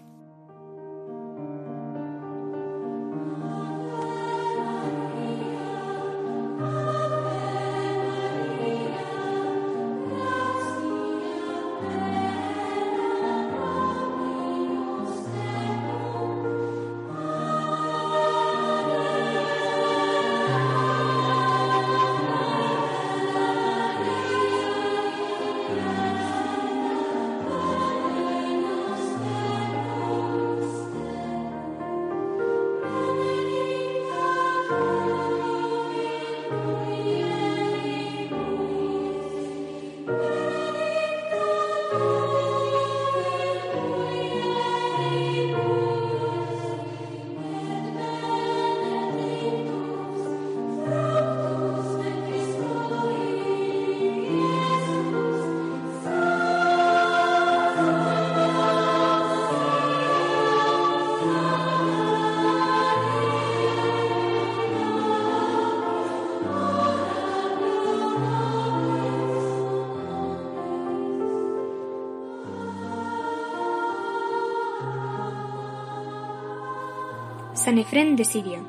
San 77.65 77.80
Efrén 77.80 78.15
de 78.15 78.25
Siria. 78.25 78.63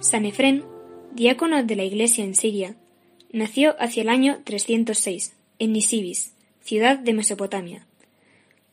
San 0.00 0.26
Efrén, 0.26 0.62
diácono 1.14 1.64
de 1.64 1.74
la 1.74 1.84
Iglesia 1.84 2.22
en 2.22 2.34
Siria, 2.34 2.76
nació 3.32 3.74
hacia 3.80 4.02
el 4.02 4.10
año 4.10 4.42
306 4.44 5.32
en 5.58 5.72
Nisibis, 5.72 6.34
ciudad 6.62 6.98
de 6.98 7.14
Mesopotamia. 7.14 7.86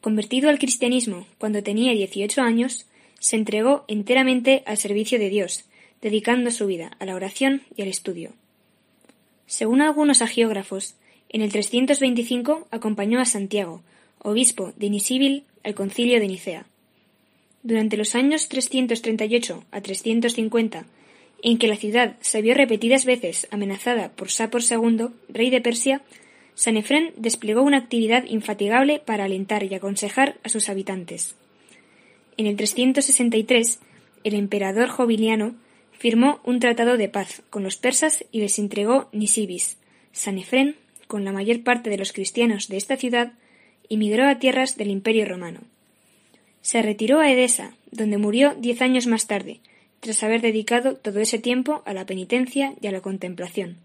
Convertido 0.01 0.49
al 0.49 0.59
cristianismo 0.59 1.27
cuando 1.37 1.63
tenía 1.63 1.93
18 1.93 2.41
años, 2.41 2.87
se 3.21 3.37
entregó 3.37 3.85
enteramente 3.87 4.63
al 4.65 4.75
servicio 4.75 5.17
de 5.17 5.29
Dios, 5.29 5.63
dedicando 6.01 6.51
su 6.51 6.65
vida 6.65 6.91
a 6.99 7.05
la 7.05 7.15
oración 7.15 7.61
y 7.77 7.83
al 7.83 7.87
estudio. 7.87 8.33
Según 9.45 9.81
algunos 9.81 10.21
agiógrafos, 10.21 10.95
en 11.29 11.41
el 11.41 11.53
325 11.53 12.67
acompañó 12.69 13.21
a 13.21 13.25
Santiago, 13.25 13.81
obispo 14.19 14.73
de 14.75 14.89
Nisíbil, 14.89 15.45
al 15.63 15.73
concilio 15.73 16.19
de 16.19 16.27
Nicea. 16.27 16.65
Durante 17.63 17.97
los 17.97 18.15
años 18.15 18.49
338 18.49 19.63
a 19.71 19.81
350, 19.81 20.85
en 21.43 21.57
que 21.57 21.67
la 21.67 21.75
ciudad 21.75 22.15
se 22.21 22.41
vio 22.41 22.53
repetidas 22.53 23.05
veces 23.05 23.47
amenazada 23.51 24.09
por 24.09 24.31
Sapor 24.31 24.61
II, 24.69 25.07
rey 25.29 25.49
de 25.49 25.61
Persia, 25.61 26.01
San 26.55 26.77
Efrén 26.77 27.13
desplegó 27.17 27.61
una 27.61 27.77
actividad 27.77 28.25
infatigable 28.25 28.99
para 28.99 29.25
alentar 29.25 29.63
y 29.63 29.73
aconsejar 29.73 30.37
a 30.43 30.49
sus 30.49 30.69
habitantes. 30.69 31.35
En 32.37 32.47
el 32.47 32.55
363, 32.55 33.79
el 34.23 34.33
emperador 34.33 34.89
Jobiliano 34.89 35.55
firmó 35.91 36.39
un 36.43 36.59
tratado 36.59 36.97
de 36.97 37.09
paz 37.09 37.43
con 37.49 37.63
los 37.63 37.77
persas 37.77 38.25
y 38.31 38.39
les 38.39 38.57
entregó 38.59 39.09
Nisibis. 39.11 39.77
San 40.11 40.39
Efrén, 40.39 40.75
con 41.07 41.25
la 41.25 41.31
mayor 41.31 41.63
parte 41.63 41.89
de 41.89 41.97
los 41.97 42.11
cristianos 42.11 42.67
de 42.67 42.77
esta 42.77 42.97
ciudad, 42.97 43.33
emigró 43.89 44.27
a 44.27 44.39
tierras 44.39 44.77
del 44.77 44.89
Imperio 44.89 45.25
romano. 45.25 45.61
Se 46.61 46.81
retiró 46.81 47.19
a 47.19 47.31
Edesa, 47.31 47.73
donde 47.91 48.17
murió 48.17 48.55
diez 48.55 48.81
años 48.81 49.07
más 49.07 49.27
tarde, 49.27 49.59
tras 49.99 50.23
haber 50.23 50.41
dedicado 50.41 50.95
todo 50.95 51.19
ese 51.19 51.39
tiempo 51.39 51.83
a 51.85 51.93
la 51.93 52.05
penitencia 52.05 52.73
y 52.81 52.87
a 52.87 52.91
la 52.91 53.01
contemplación. 53.01 53.77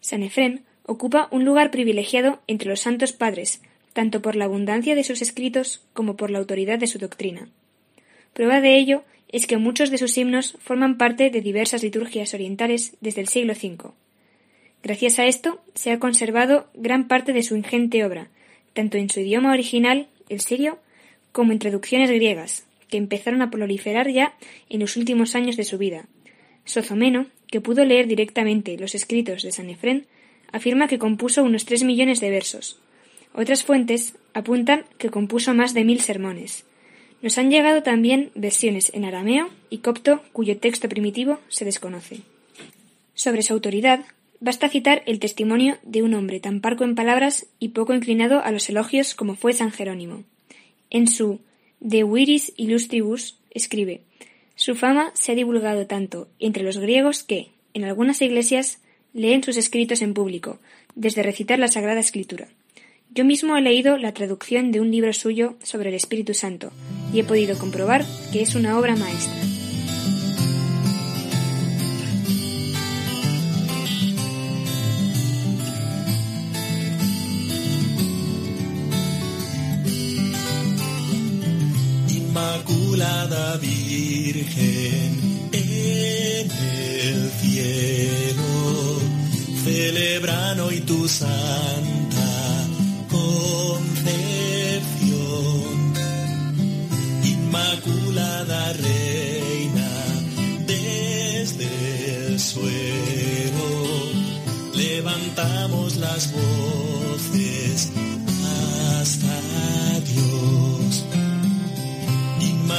San 0.00 0.22
Efrén 0.22 0.62
ocupa 0.84 1.28
un 1.30 1.44
lugar 1.44 1.70
privilegiado 1.70 2.40
entre 2.46 2.68
los 2.68 2.80
santos 2.80 3.12
padres, 3.12 3.62
tanto 3.92 4.22
por 4.22 4.36
la 4.36 4.46
abundancia 4.46 4.94
de 4.94 5.04
sus 5.04 5.22
escritos 5.22 5.82
como 5.92 6.16
por 6.16 6.30
la 6.30 6.38
autoridad 6.38 6.78
de 6.78 6.86
su 6.86 6.98
doctrina. 6.98 7.48
Prueba 8.32 8.60
de 8.60 8.76
ello 8.76 9.04
es 9.28 9.46
que 9.46 9.56
muchos 9.56 9.90
de 9.90 9.98
sus 9.98 10.16
himnos 10.16 10.56
forman 10.60 10.98
parte 10.98 11.30
de 11.30 11.40
diversas 11.40 11.82
liturgias 11.82 12.34
orientales 12.34 12.96
desde 13.00 13.20
el 13.20 13.28
siglo 13.28 13.54
V. 13.54 13.92
Gracias 14.82 15.18
a 15.18 15.26
esto 15.26 15.60
se 15.74 15.92
ha 15.92 15.98
conservado 15.98 16.68
gran 16.74 17.08
parte 17.08 17.32
de 17.32 17.42
su 17.42 17.56
ingente 17.56 18.04
obra, 18.04 18.28
tanto 18.72 18.98
en 18.98 19.08
su 19.08 19.20
idioma 19.20 19.52
original, 19.52 20.08
el 20.28 20.40
sirio, 20.40 20.78
como 21.32 21.52
introducciones 21.52 22.10
griegas, 22.10 22.66
que 22.88 22.98
empezaron 22.98 23.42
a 23.42 23.50
proliferar 23.50 24.10
ya 24.10 24.34
en 24.68 24.80
los 24.80 24.96
últimos 24.96 25.34
años 25.34 25.56
de 25.56 25.64
su 25.64 25.78
vida. 25.78 26.06
Sozomeno, 26.64 27.26
que 27.48 27.60
pudo 27.60 27.84
leer 27.84 28.06
directamente 28.06 28.76
los 28.78 28.94
escritos 28.94 29.42
de 29.42 29.52
San 29.52 29.70
Efrén, 29.70 30.06
afirma 30.52 30.88
que 30.88 30.98
compuso 30.98 31.42
unos 31.42 31.64
tres 31.64 31.82
millones 31.82 32.20
de 32.20 32.30
versos. 32.30 32.78
Otras 33.34 33.64
fuentes 33.64 34.14
apuntan 34.34 34.84
que 34.98 35.10
compuso 35.10 35.54
más 35.54 35.74
de 35.74 35.84
mil 35.84 36.00
sermones. 36.00 36.64
Nos 37.22 37.38
han 37.38 37.50
llegado 37.50 37.82
también 37.82 38.30
versiones 38.34 38.90
en 38.94 39.04
arameo 39.04 39.48
y 39.70 39.78
copto 39.78 40.22
cuyo 40.32 40.58
texto 40.58 40.88
primitivo 40.88 41.40
se 41.48 41.64
desconoce. 41.64 42.20
Sobre 43.14 43.42
su 43.42 43.52
autoridad, 43.52 44.04
basta 44.40 44.68
citar 44.68 45.02
el 45.06 45.18
testimonio 45.18 45.78
de 45.82 46.02
un 46.02 46.14
hombre 46.14 46.40
tan 46.40 46.60
parco 46.60 46.84
en 46.84 46.94
palabras 46.94 47.46
y 47.58 47.68
poco 47.68 47.94
inclinado 47.94 48.42
a 48.42 48.50
los 48.50 48.68
elogios 48.68 49.14
como 49.14 49.36
fue 49.36 49.52
San 49.52 49.70
Jerónimo. 49.70 50.24
En 50.92 51.08
su 51.08 51.40
De 51.80 52.04
Viris 52.04 52.52
Illustribus 52.58 53.38
escribe 53.50 54.02
Su 54.56 54.74
fama 54.74 55.10
se 55.14 55.32
ha 55.32 55.34
divulgado 55.34 55.86
tanto 55.86 56.28
entre 56.38 56.62
los 56.62 56.76
griegos 56.76 57.22
que, 57.22 57.48
en 57.72 57.84
algunas 57.84 58.20
iglesias, 58.20 58.78
leen 59.14 59.42
sus 59.42 59.56
escritos 59.56 60.02
en 60.02 60.12
público, 60.12 60.58
desde 60.94 61.22
recitar 61.22 61.58
la 61.58 61.68
Sagrada 61.68 62.00
Escritura, 62.00 62.48
Yo 63.10 63.24
mismo 63.24 63.56
he 63.56 63.62
leído 63.62 63.96
la 63.96 64.12
traducción 64.12 64.70
de 64.70 64.80
un 64.80 64.90
libro 64.90 65.14
suyo 65.14 65.56
sobre 65.62 65.88
el 65.88 65.94
Espíritu 65.94 66.34
Santo 66.34 66.72
y 67.10 67.20
he 67.20 67.24
podido 67.24 67.58
comprobar 67.58 68.04
que 68.30 68.42
es 68.42 68.54
una 68.54 68.78
obra 68.78 68.94
maestra. 68.94 69.51
Inmaculada 82.42 83.56
Virgen 83.58 85.10
en 85.52 86.50
el 86.50 87.30
cielo, 87.40 88.98
celebran 89.62 90.58
hoy 90.58 90.80
tu 90.80 91.06
santa 91.08 92.66
concepción. 93.08 94.02
Inmaculada 97.22 98.72
Reina, 98.72 99.90
desde 100.66 102.26
el 102.26 102.40
suelo 102.40 103.70
levantamos 104.74 105.96
las 105.96 106.32
voces 106.32 107.71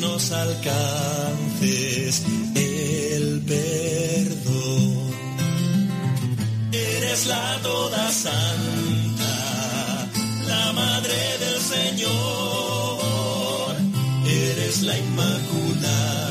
nos 0.00 0.32
alcances 0.32 2.22
el 2.54 3.42
perdón. 3.46 5.10
Eres 6.72 7.26
la 7.26 7.58
toda 7.62 8.10
santa, 8.10 9.36
la 10.46 10.72
madre 10.72 11.38
del 11.38 11.60
Señor. 11.74 12.90
Eres 14.26 14.82
la 14.82 14.98
inmaculada 14.98 16.29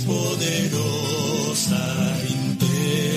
Poderosa 0.00 1.84
intercesión 2.26 3.12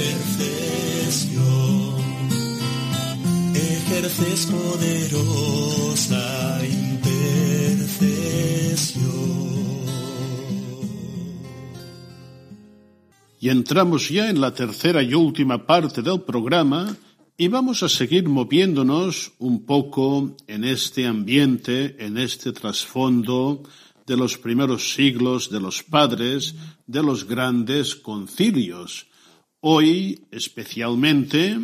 ejerces 3.56 4.48
poderosa 4.48 6.22
intercesión. 6.66 7.16
Y 13.40 13.50
entramos 13.50 14.10
ya 14.10 14.30
en 14.30 14.42
la 14.42 14.54
tercera 14.54 15.02
y 15.02 15.14
última 15.14 15.66
parte 15.66 16.02
del 16.02 16.22
programa 16.22 16.98
y 17.38 17.48
vamos 17.48 17.84
a 17.84 17.90
seguir 17.90 18.28
moviéndonos 18.28 19.34
un 19.40 19.66
poco 19.66 20.36
en 20.48 20.64
este 20.64 21.06
ambiente, 21.06 21.96
en 22.00 22.18
este 22.18 22.52
trasfondo 22.52 23.64
de 24.06 24.18
los 24.18 24.38
primeros 24.38 24.94
siglos 24.94 25.50
de 25.50 25.60
los 25.60 25.84
padres, 25.84 26.56
de 26.86 27.02
los 27.02 27.26
grandes 27.26 27.96
concilios. 27.96 29.08
Hoy, 29.62 30.22
especialmente, 30.32 31.58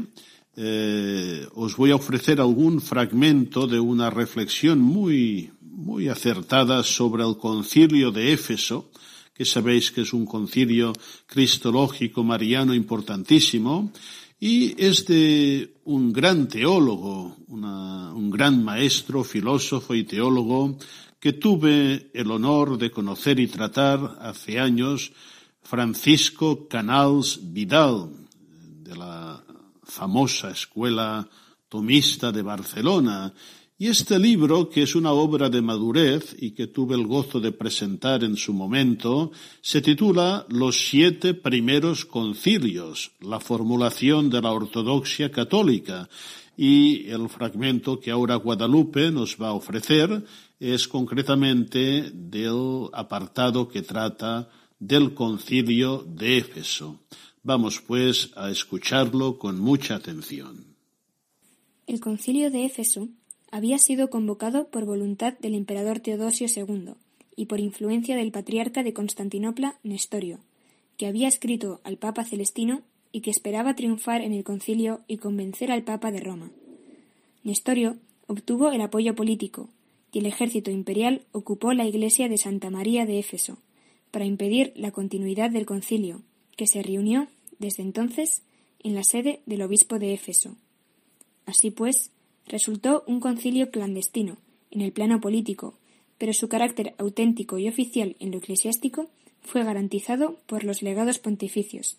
eh, 0.56 1.48
os 1.54 1.78
voy 1.78 1.92
a 1.92 1.96
ofrecer 1.96 2.42
algún 2.42 2.82
fragmento 2.82 3.68
de 3.68 3.80
una 3.80 4.10
reflexión 4.10 4.80
muy, 4.80 5.52
muy 5.62 6.10
acertada 6.10 6.84
sobre 6.84 7.24
el 7.24 7.38
concilio 7.38 8.12
de 8.12 8.34
Éfeso, 8.34 8.92
que 9.34 9.46
sabéis 9.46 9.92
que 9.92 10.02
es 10.02 10.14
un 10.14 10.26
concilio 10.26 10.94
cristológico 11.26 12.24
mariano 12.24 12.74
importantísimo, 12.74 13.92
y 14.44 14.74
es 14.84 15.06
de 15.06 15.76
un 15.86 16.12
gran 16.12 16.48
teólogo, 16.48 17.38
un 17.48 18.32
gran 18.32 18.64
maestro, 18.64 19.24
filósofo 19.24 19.94
y 19.94 20.04
teólogo 20.04 20.80
que 21.20 21.34
tuve 21.34 22.10
el 22.12 22.32
honor 22.32 22.80
de 22.80 22.90
conocer 22.90 23.40
y 23.40 23.46
tratar 23.46 24.18
hace 24.20 24.60
años, 24.60 25.14
Francisco 25.62 26.68
Canals 26.68 27.54
Vidal, 27.54 28.10
de 28.82 28.96
la 28.98 29.44
famosa 29.84 30.50
escuela 30.50 31.30
tomista 31.70 32.32
de 32.32 32.42
Barcelona. 32.42 33.32
Y 33.82 33.88
este 33.88 34.20
libro, 34.20 34.70
que 34.70 34.84
es 34.84 34.94
una 34.94 35.12
obra 35.12 35.50
de 35.50 35.60
madurez 35.60 36.36
y 36.38 36.52
que 36.52 36.68
tuve 36.68 36.94
el 36.94 37.08
gozo 37.08 37.40
de 37.40 37.52
presentar 37.52 38.24
en 38.24 38.36
su 38.36 38.54
momento, 38.54 39.32
se 39.60 39.82
titula 39.82 40.46
Los 40.50 40.88
siete 40.88 41.34
primeros 41.34 42.06
concilios, 42.06 43.14
la 43.22 43.40
formulación 43.40 44.30
de 44.30 44.40
la 44.40 44.52
ortodoxia 44.52 45.32
católica. 45.32 46.08
Y 46.56 47.10
el 47.10 47.28
fragmento 47.28 48.00
que 48.00 48.12
ahora 48.12 48.36
Guadalupe 48.36 49.10
nos 49.10 49.36
va 49.42 49.48
a 49.48 49.54
ofrecer 49.54 50.26
es 50.60 50.88
concretamente 50.88 52.12
del 52.14 52.88
apartado 52.94 53.68
que 53.68 53.82
trata 53.82 54.48
del 54.78 55.16
concilio 55.16 56.06
de 56.08 56.38
Éfeso. 56.38 57.00
Vamos 57.42 57.82
pues 57.82 58.30
a 58.36 58.52
escucharlo 58.52 59.40
con 59.40 59.60
mucha 59.60 59.96
atención. 59.96 60.68
El 61.88 62.00
concilio 62.00 62.52
de 62.52 62.66
Éfeso 62.66 63.10
había 63.52 63.78
sido 63.78 64.10
convocado 64.10 64.68
por 64.68 64.86
voluntad 64.86 65.38
del 65.40 65.56
emperador 65.56 66.00
Teodosio 66.00 66.48
II 66.48 66.94
y 67.36 67.46
por 67.46 67.60
influencia 67.60 68.16
del 68.16 68.32
patriarca 68.32 68.82
de 68.82 68.94
Constantinopla, 68.94 69.78
Nestorio, 69.84 70.40
que 70.98 71.06
había 71.06 71.28
escrito 71.28 71.82
al 71.84 71.98
Papa 71.98 72.24
Celestino 72.24 72.82
y 73.12 73.22
que 73.22 73.30
esperaba 73.30 73.76
triunfar 73.76 74.22
en 74.22 74.34
el 74.34 74.44
concilio 74.44 75.02
y 75.08 75.18
convencer 75.18 75.72
al 75.72 75.84
Papa 75.84 76.12
de 76.12 76.22
Roma. 76.22 76.52
Nestorio 77.44 77.98
obtuvo 78.28 78.72
el 78.72 78.82
apoyo 78.82 79.16
político 79.16 79.70
y 80.14 80.20
el 80.20 80.26
ejército 80.26 80.72
imperial 80.72 81.24
ocupó 81.32 81.74
la 81.74 81.86
iglesia 81.86 82.30
de 82.30 82.38
Santa 82.38 82.70
María 82.70 83.06
de 83.06 83.20
Éfeso, 83.20 83.58
para 84.12 84.26
impedir 84.26 84.74
la 84.76 84.92
continuidad 84.92 85.52
del 85.52 85.66
concilio, 85.66 86.22
que 86.58 86.68
se 86.68 86.84
reunió 86.84 87.28
desde 87.60 87.84
entonces 87.84 88.44
en 88.84 88.96
la 88.96 89.04
sede 89.04 89.42
del 89.46 89.62
obispo 89.62 90.00
de 90.00 90.14
Éfeso. 90.14 90.56
Así 91.46 91.72
pues, 91.72 92.12
resultó 92.48 93.04
un 93.08 93.20
concilio 93.20 93.72
clandestino 93.72 94.38
en 94.72 94.82
el 94.82 94.92
plano 94.92 95.20
político, 95.20 95.76
pero 96.18 96.34
su 96.34 96.50
carácter 96.50 96.94
auténtico 96.98 97.58
y 97.58 97.68
oficial 97.68 98.16
en 98.20 98.32
lo 98.32 98.38
eclesiástico 98.38 99.10
fue 99.42 99.64
garantizado 99.64 100.38
por 100.46 100.64
los 100.64 100.82
legados 100.82 101.20
pontificios, 101.20 101.98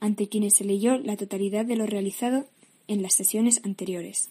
ante 0.00 0.28
quienes 0.28 0.54
se 0.54 0.64
leyó 0.64 0.98
la 0.98 1.16
totalidad 1.16 1.64
de 1.64 1.76
lo 1.76 1.86
realizado 1.86 2.46
en 2.86 3.02
las 3.02 3.14
sesiones 3.14 3.60
anteriores. 3.64 4.30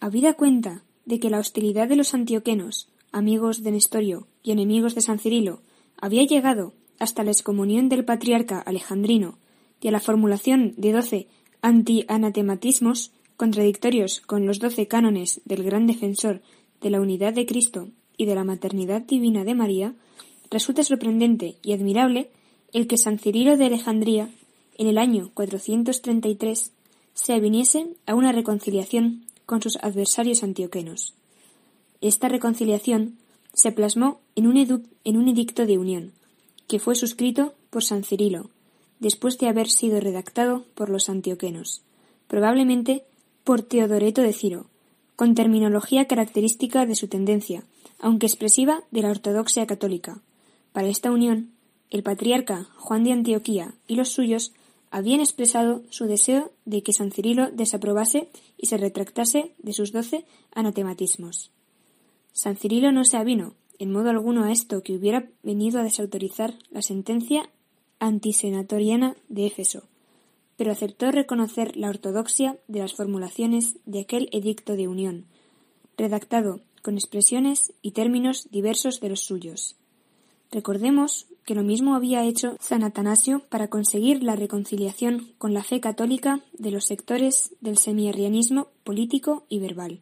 Habida 0.00 0.34
cuenta 0.34 0.84
de 1.04 1.18
que 1.18 1.30
la 1.30 1.38
hostilidad 1.40 1.88
de 1.88 1.96
los 1.96 2.14
antioquenos, 2.14 2.88
amigos 3.10 3.62
de 3.62 3.72
Nestorio 3.72 4.28
y 4.42 4.52
enemigos 4.52 4.94
de 4.94 5.00
San 5.00 5.18
Cirilo, 5.18 5.62
había 6.00 6.22
llegado 6.24 6.74
hasta 6.98 7.24
la 7.24 7.30
excomunión 7.30 7.88
del 7.88 8.04
patriarca 8.04 8.60
alejandrino 8.60 9.38
y 9.80 9.88
a 9.88 9.90
la 9.90 10.00
formulación 10.00 10.74
de 10.76 10.92
doce 10.92 11.26
anti-anatematismos 11.62 13.12
contradictorios 13.38 14.20
con 14.20 14.46
los 14.46 14.58
doce 14.58 14.88
cánones 14.88 15.40
del 15.44 15.62
gran 15.62 15.86
defensor 15.86 16.42
de 16.80 16.90
la 16.90 17.00
unidad 17.00 17.32
de 17.32 17.46
Cristo 17.46 17.88
y 18.16 18.26
de 18.26 18.34
la 18.34 18.42
maternidad 18.42 19.02
divina 19.02 19.44
de 19.44 19.54
María, 19.54 19.94
resulta 20.50 20.82
sorprendente 20.82 21.56
y 21.62 21.72
admirable 21.72 22.30
el 22.72 22.88
que 22.88 22.98
San 22.98 23.18
Cirilo 23.20 23.56
de 23.56 23.66
Alejandría, 23.66 24.28
en 24.76 24.88
el 24.88 24.98
año 24.98 25.30
433, 25.34 26.72
se 27.14 27.32
aviniese 27.32 27.86
a 28.06 28.16
una 28.16 28.32
reconciliación 28.32 29.24
con 29.46 29.62
sus 29.62 29.76
adversarios 29.76 30.42
antioquenos. 30.42 31.14
Esta 32.00 32.28
reconciliación 32.28 33.18
se 33.54 33.70
plasmó 33.70 34.20
en 34.34 34.48
un, 34.48 34.84
en 35.04 35.16
un 35.16 35.28
edicto 35.28 35.64
de 35.64 35.78
unión, 35.78 36.12
que 36.66 36.80
fue 36.80 36.96
suscrito 36.96 37.54
por 37.70 37.84
San 37.84 38.02
Cirilo, 38.02 38.50
después 38.98 39.38
de 39.38 39.46
haber 39.46 39.68
sido 39.70 40.00
redactado 40.00 40.64
por 40.74 40.90
los 40.90 41.08
antioquenos, 41.08 41.82
probablemente 42.26 43.04
por 43.48 43.62
Teodoreto 43.62 44.20
de 44.20 44.34
Ciro, 44.34 44.66
con 45.16 45.34
terminología 45.34 46.04
característica 46.04 46.84
de 46.84 46.94
su 46.94 47.08
tendencia, 47.08 47.64
aunque 47.98 48.26
expresiva 48.26 48.82
de 48.90 49.00
la 49.00 49.08
ortodoxia 49.08 49.66
católica. 49.66 50.20
Para 50.72 50.88
esta 50.88 51.10
unión, 51.10 51.52
el 51.88 52.02
patriarca 52.02 52.68
Juan 52.76 53.04
de 53.04 53.12
Antioquía 53.12 53.72
y 53.86 53.94
los 53.94 54.10
suyos 54.10 54.52
habían 54.90 55.20
expresado 55.20 55.80
su 55.88 56.04
deseo 56.04 56.52
de 56.66 56.82
que 56.82 56.92
San 56.92 57.10
Cirilo 57.10 57.50
desaprobase 57.50 58.28
y 58.58 58.66
se 58.66 58.76
retractase 58.76 59.54
de 59.56 59.72
sus 59.72 59.92
doce 59.92 60.26
anatematismos. 60.54 61.50
San 62.34 62.54
Cirilo 62.54 62.92
no 62.92 63.06
se 63.06 63.16
avino, 63.16 63.54
en 63.78 63.90
modo 63.90 64.10
alguno, 64.10 64.44
a 64.44 64.52
esto 64.52 64.82
que 64.82 64.92
hubiera 64.92 65.26
venido 65.42 65.80
a 65.80 65.84
desautorizar 65.84 66.52
la 66.70 66.82
sentencia 66.82 67.48
antisenatoriana 67.98 69.16
de 69.30 69.46
Éfeso, 69.46 69.84
pero 70.58 70.72
aceptó 70.72 71.12
reconocer 71.12 71.76
la 71.76 71.88
ortodoxia 71.88 72.58
de 72.66 72.80
las 72.80 72.92
formulaciones 72.92 73.78
de 73.86 74.00
aquel 74.00 74.28
edicto 74.32 74.74
de 74.74 74.88
unión, 74.88 75.24
redactado 75.96 76.60
con 76.82 76.94
expresiones 76.94 77.72
y 77.80 77.92
términos 77.92 78.48
diversos 78.50 79.00
de 79.00 79.08
los 79.08 79.20
suyos. 79.20 79.76
Recordemos 80.50 81.26
que 81.44 81.54
lo 81.54 81.62
mismo 81.62 81.94
había 81.94 82.24
hecho 82.24 82.56
San 82.60 82.82
Atanasio 82.82 83.44
para 83.48 83.68
conseguir 83.68 84.22
la 84.22 84.34
reconciliación 84.34 85.32
con 85.38 85.54
la 85.54 85.62
fe 85.62 85.80
católica 85.80 86.40
de 86.58 86.72
los 86.72 86.86
sectores 86.86 87.54
del 87.60 87.78
semiarrianismo 87.78 88.68
político 88.82 89.46
y 89.48 89.60
verbal. 89.60 90.00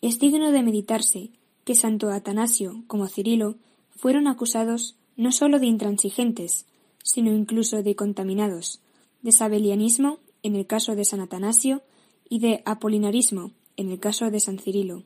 Es 0.00 0.18
digno 0.18 0.50
de 0.50 0.62
meditarse 0.62 1.30
que 1.64 1.74
tanto 1.74 2.10
Atanasio 2.10 2.84
como 2.86 3.06
Cirilo 3.06 3.56
fueron 3.90 4.28
acusados 4.28 4.96
no 5.16 5.30
sólo 5.30 5.58
de 5.58 5.66
intransigentes, 5.66 6.64
sino 7.04 7.32
incluso 7.32 7.82
de 7.82 7.94
contaminados, 7.94 8.81
de 9.22 9.32
sabelianismo 9.32 10.18
en 10.42 10.56
el 10.56 10.66
caso 10.66 10.94
de 10.94 11.04
San 11.04 11.20
Atanasio 11.20 11.82
y 12.28 12.40
de 12.40 12.62
apolinarismo 12.64 13.52
en 13.76 13.90
el 13.90 13.98
caso 13.98 14.30
de 14.30 14.40
San 14.40 14.58
Cirilo. 14.58 15.04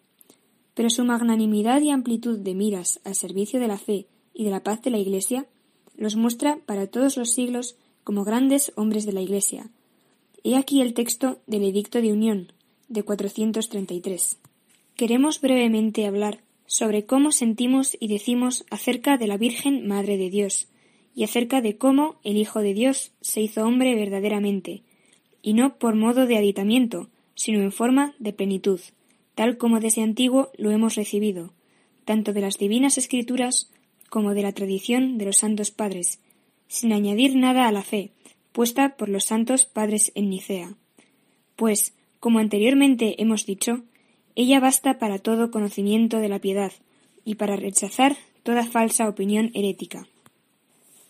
Pero 0.75 0.91
su 0.91 1.05
magnanimidad 1.05 1.81
y 1.83 1.91
amplitud 1.91 2.39
de 2.39 2.55
miras 2.55 3.01
al 3.05 3.15
servicio 3.15 3.61
de 3.61 3.69
la 3.69 3.79
fe 3.79 4.07
y 4.35 4.45
de 4.45 4.51
la 4.51 4.63
paz 4.63 4.83
de 4.83 4.91
la 4.91 4.99
Iglesia 4.99 5.47
los 5.97 6.17
muestra 6.17 6.59
para 6.67 6.87
todos 6.87 7.17
los 7.17 7.33
siglos 7.33 7.77
como 8.05 8.25
grandes 8.25 8.73
hombres 8.77 9.07
de 9.07 9.13
la 9.13 9.23
Iglesia. 9.23 9.71
He 10.45 10.57
aquí 10.57 10.81
el 10.81 10.95
texto 10.95 11.39
del 11.47 11.65
Edicto 11.65 12.01
de 12.01 12.13
Unión 12.13 12.53
de 12.89 13.03
433. 13.03 14.39
Queremos 14.95 15.41
brevemente 15.41 16.07
hablar 16.07 16.41
sobre 16.67 17.05
cómo 17.05 17.33
sentimos 17.33 17.97
y 17.99 18.09
decimos 18.09 18.65
acerca 18.71 19.17
de 19.17 19.27
la 19.27 19.37
Virgen 19.37 19.87
Madre 19.87 20.17
de 20.17 20.31
Dios, 20.31 20.69
y 21.17 21.25
acerca 21.25 21.63
de 21.63 21.79
cómo 21.79 22.21
el 22.23 22.37
Hijo 22.37 22.61
de 22.61 22.75
Dios 22.75 23.11
se 23.23 23.41
hizo 23.41 23.65
hombre 23.65 23.95
verdaderamente, 23.95 24.83
y 25.41 25.55
no 25.55 25.79
por 25.79 25.95
modo 25.97 26.27
de 26.27 26.37
aditamiento, 26.37 27.09
sino 27.35 27.63
en 27.63 27.73
forma 27.73 28.15
de 28.19 28.35
plenitud, 28.35 28.81
tal 29.35 29.57
como 29.57 29.81
desde 29.81 30.03
antiguo 30.03 30.51
lo 30.59 30.71
hemos 30.71 30.95
recibido, 30.95 31.55
tanto 32.05 32.35
de 32.35 32.43
las 32.43 32.59
divinas 32.59 32.99
escrituras 32.99 33.73
como 34.11 34.35
de 34.35 34.43
la 34.43 34.53
tradición 34.53 35.17
de 35.17 35.25
los 35.25 35.39
santos 35.39 35.71
padres, 35.71 36.21
sin 36.69 36.93
añadir 36.93 37.35
nada 37.35 37.67
a 37.67 37.73
la 37.73 37.83
fe, 37.83 38.11
puesta 38.53 38.97
por 38.97 39.09
los 39.09 39.25
santos 39.25 39.65
padres 39.65 40.13
en 40.15 40.29
Nicea. 40.29 40.75
Pues, 41.57 41.95
como 42.21 42.41
anteriormente 42.41 43.23
hemos 43.23 43.47
dicho, 43.47 43.85
ella 44.35 44.61
basta 44.61 44.99
para 44.99 45.19
todo 45.19 45.51
conocimiento 45.51 46.19
de 46.19 46.29
la 46.29 46.41
piedad 46.41 46.73
y 47.25 47.37
para 47.37 47.57
rechazar 47.57 48.17
toda 48.43 48.67
falsa 48.67 49.09
opinión 49.09 49.51
herética. 49.55 50.07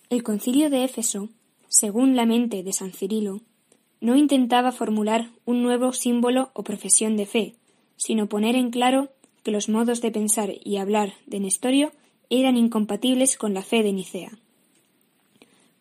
El 0.08 0.22
concilio 0.22 0.70
de 0.70 0.84
Éfeso, 0.84 1.30
según 1.68 2.14
la 2.14 2.26
mente 2.26 2.62
de 2.62 2.72
San 2.72 2.92
Cirilo, 2.92 3.40
no 4.00 4.14
intentaba 4.14 4.70
formular 4.70 5.30
un 5.44 5.64
nuevo 5.64 5.92
símbolo 5.92 6.50
o 6.54 6.62
profesión 6.62 7.16
de 7.16 7.26
fe, 7.26 7.54
sino 7.96 8.28
poner 8.28 8.54
en 8.54 8.70
claro 8.70 9.08
que 9.42 9.50
los 9.50 9.68
modos 9.68 10.00
de 10.02 10.12
pensar 10.12 10.52
y 10.62 10.76
hablar 10.76 11.14
de 11.26 11.40
Nestorio 11.40 11.90
eran 12.30 12.56
incompatibles 12.56 13.36
con 13.36 13.52
la 13.52 13.62
fe 13.62 13.82
de 13.82 13.92
Nicea. 13.92 14.30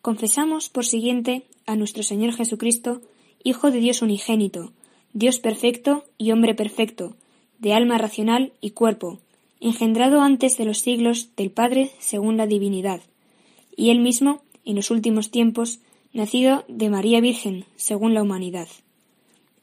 Confesamos, 0.02 0.70
por 0.70 0.84
siguiente, 0.84 1.44
a 1.64 1.76
nuestro 1.76 2.02
Señor 2.02 2.32
Jesucristo, 2.32 3.02
Hijo 3.44 3.70
de 3.70 3.78
Dios 3.78 4.02
unigénito, 4.02 4.72
Dios 5.12 5.38
perfecto 5.38 6.04
y 6.18 6.32
hombre 6.32 6.56
perfecto, 6.56 7.14
de 7.60 7.74
alma 7.74 7.96
racional 7.96 8.52
y 8.60 8.70
cuerpo, 8.70 9.20
engendrado 9.60 10.20
antes 10.20 10.56
de 10.56 10.64
los 10.64 10.78
siglos 10.78 11.28
del 11.36 11.52
Padre 11.52 11.92
según 12.00 12.36
la 12.36 12.48
divinidad, 12.48 13.02
y 13.76 13.90
él 13.90 14.00
mismo, 14.00 14.42
en 14.64 14.76
los 14.76 14.90
últimos 14.90 15.30
tiempos, 15.30 15.80
nacido 16.12 16.64
de 16.66 16.88
María 16.88 17.20
Virgen 17.20 17.66
según 17.76 18.14
la 18.14 18.22
humanidad. 18.22 18.68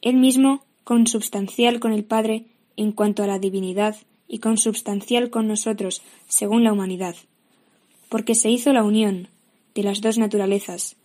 Él 0.02 0.18
mismo, 0.18 0.64
consubstancial 0.84 1.80
con 1.80 1.92
el 1.92 2.04
Padre 2.06 2.46
en 2.78 2.92
cuanto 2.92 3.24
a 3.24 3.28
la 3.28 3.40
divinidad 3.40 3.96
y 4.28 4.40
consubstancial 4.40 5.30
con 5.30 5.48
nosotros 5.48 6.02
según 6.28 6.64
la 6.64 6.72
humanidad, 6.72 7.16
porque 8.10 8.36
se 8.36 8.50
hizo 8.50 8.72
la 8.74 8.84
unión 8.84 9.28
de 9.76 9.84
las 9.84 10.02
dos 10.02 10.18
naturalezas, 10.18 10.96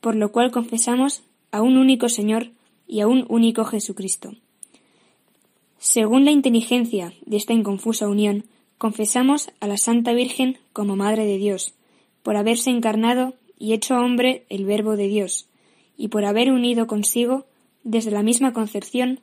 por 0.00 0.16
lo 0.16 0.32
cual 0.32 0.50
confesamos 0.50 1.22
a 1.52 1.62
un 1.62 1.76
único 1.76 2.08
Señor 2.08 2.50
y 2.86 3.00
a 3.00 3.06
un 3.06 3.24
único 3.28 3.64
Jesucristo. 3.64 4.32
Según 5.78 6.24
la 6.24 6.32
inteligencia 6.32 7.12
de 7.24 7.36
esta 7.36 7.52
inconfusa 7.52 8.08
unión, 8.08 8.44
confesamos 8.78 9.50
a 9.60 9.68
la 9.68 9.76
Santa 9.76 10.12
Virgen 10.12 10.58
como 10.72 10.96
Madre 10.96 11.24
de 11.24 11.38
Dios, 11.38 11.74
por 12.28 12.36
haberse 12.36 12.68
encarnado 12.68 13.32
y 13.58 13.72
hecho 13.72 13.96
hombre 13.96 14.44
el 14.50 14.66
Verbo 14.66 14.98
de 14.98 15.08
Dios, 15.08 15.46
y 15.96 16.08
por 16.08 16.26
haber 16.26 16.52
unido 16.52 16.86
consigo, 16.86 17.46
desde 17.84 18.10
la 18.10 18.22
misma 18.22 18.52
concepción, 18.52 19.20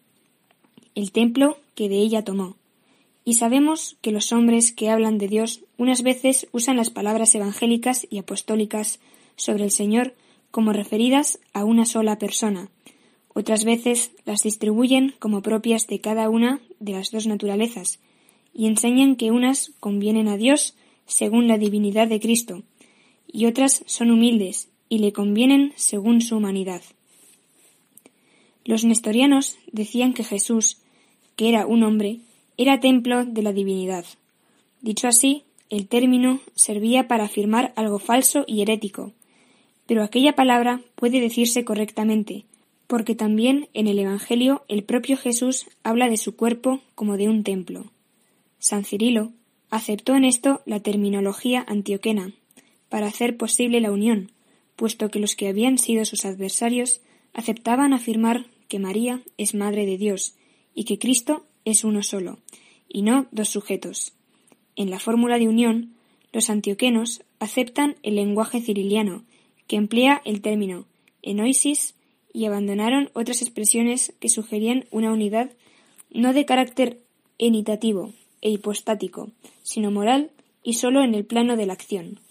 el 0.95 1.11
templo 1.11 1.59
que 1.75 1.87
de 1.87 1.97
ella 1.97 2.23
tomó. 2.23 2.55
Y 3.23 3.35
sabemos 3.35 3.95
que 4.01 4.09
los 4.09 4.31
hombres 4.31 4.71
que 4.71 4.89
hablan 4.89 5.19
de 5.19 5.27
Dios 5.27 5.61
unas 5.77 6.01
veces 6.01 6.47
usan 6.51 6.77
las 6.77 6.89
palabras 6.89 7.35
evangélicas 7.35 8.07
y 8.09 8.17
apostólicas 8.17 8.99
sobre 9.35 9.65
el 9.65 9.71
Señor 9.71 10.15
como 10.49 10.73
referidas 10.73 11.37
a 11.53 11.63
una 11.63 11.85
sola 11.85 12.17
persona, 12.17 12.71
otras 13.35 13.65
veces 13.65 14.13
las 14.25 14.41
distribuyen 14.41 15.13
como 15.19 15.43
propias 15.43 15.85
de 15.85 16.01
cada 16.01 16.27
una 16.27 16.60
de 16.79 16.93
las 16.93 17.12
dos 17.12 17.27
naturalezas, 17.27 17.99
y 18.51 18.65
enseñan 18.65 19.15
que 19.15 19.29
unas 19.29 19.73
convienen 19.79 20.27
a 20.27 20.37
Dios 20.37 20.73
según 21.06 21.47
la 21.47 21.60
divinidad 21.60 22.08
de 22.08 22.19
Cristo, 22.19 22.63
y 23.36 23.48
otras 23.48 23.83
son 23.86 24.12
humildes 24.12 24.69
y 24.88 25.00
le 25.00 25.12
convienen 25.12 25.73
según 25.75 26.21
su 26.21 26.38
humanidad. 26.38 26.81
Los 28.63 28.86
nestorianos 28.86 29.58
decían 29.73 30.13
que 30.13 30.23
Jesús, 30.23 30.77
que 31.36 31.50
era 31.50 31.67
un 31.67 31.83
hombre, 31.83 32.19
era 32.58 32.79
templo 32.79 33.25
de 33.25 33.42
la 33.42 33.52
divinidad. 33.52 34.06
Dicho 34.79 35.10
así, 35.10 35.44
el 35.69 35.88
término 35.90 36.40
servía 36.56 37.10
para 37.10 37.25
afirmar 37.25 37.73
algo 37.75 38.00
falso 38.00 38.46
y 38.48 38.62
herético, 38.62 39.12
pero 39.86 40.02
aquella 40.02 40.33
palabra 40.33 40.79
puede 40.96 41.19
decirse 41.19 41.65
correctamente, 41.65 42.46
porque 42.88 43.15
también 43.15 43.67
en 43.73 43.90
el 43.90 44.00
Evangelio 44.00 44.63
el 44.69 44.86
propio 44.86 45.17
Jesús 45.17 45.65
habla 45.83 46.08
de 46.08 46.15
su 46.15 46.38
cuerpo 46.38 46.79
como 46.96 47.17
de 47.17 47.27
un 47.27 47.44
templo. 47.44 47.92
San 48.60 48.86
Cirilo 48.86 49.33
aceptó 49.69 50.15
en 50.15 50.23
esto 50.23 50.62
la 50.65 50.79
terminología 50.79 51.65
antioquena, 51.67 52.33
para 52.96 53.08
hacer 53.08 53.35
posible 53.35 53.81
la 53.81 53.91
unión, 53.91 54.31
puesto 54.77 55.12
que 55.12 55.19
los 55.19 55.35
que 55.35 55.50
habían 55.50 55.77
sido 55.77 56.06
sus 56.06 56.23
adversarios 56.23 57.02
aceptaban 57.33 57.91
afirmar 57.91 58.46
que 58.69 58.79
María 58.79 59.21
es 59.37 59.54
Madre 59.54 59.85
de 59.85 59.98
Dios 59.98 60.37
y 60.73 60.85
que 60.85 60.98
Cristo 60.98 61.46
es 61.65 61.83
uno 61.83 62.04
solo, 62.04 62.39
y 62.87 63.02
no 63.02 63.27
dos 63.31 63.50
sujetos. 63.50 64.13
En 64.77 64.89
la 64.89 65.00
fórmula 65.00 65.37
de 65.37 65.50
unión, 65.50 65.93
los 66.31 66.50
antioquenos 66.50 67.21
aceptan 67.37 67.98
el 68.02 68.15
lenguaje 68.15 68.62
ciriliano, 68.62 69.25
que 69.67 69.75
emplea 69.75 70.21
el 70.23 70.39
término 70.39 70.85
enoisis 71.21 71.96
y 72.31 72.46
abandonaron 72.46 73.10
otras 73.12 73.41
expresiones 73.41 74.13
que 74.21 74.29
sugerían 74.29 74.85
una 74.89 75.12
unidad 75.12 75.52
no 76.12 76.31
de 76.31 76.46
carácter 76.46 77.02
enitativo 77.39 78.13
e 78.39 78.52
hipostático, 78.52 79.31
sino 79.63 79.91
moral 79.91 80.31
y 80.63 80.75
sólo 80.75 81.04
en 81.04 81.13
el 81.13 81.25
plano 81.25 81.58
de 81.58 81.65
la 81.65 81.73
acción. 81.73 82.21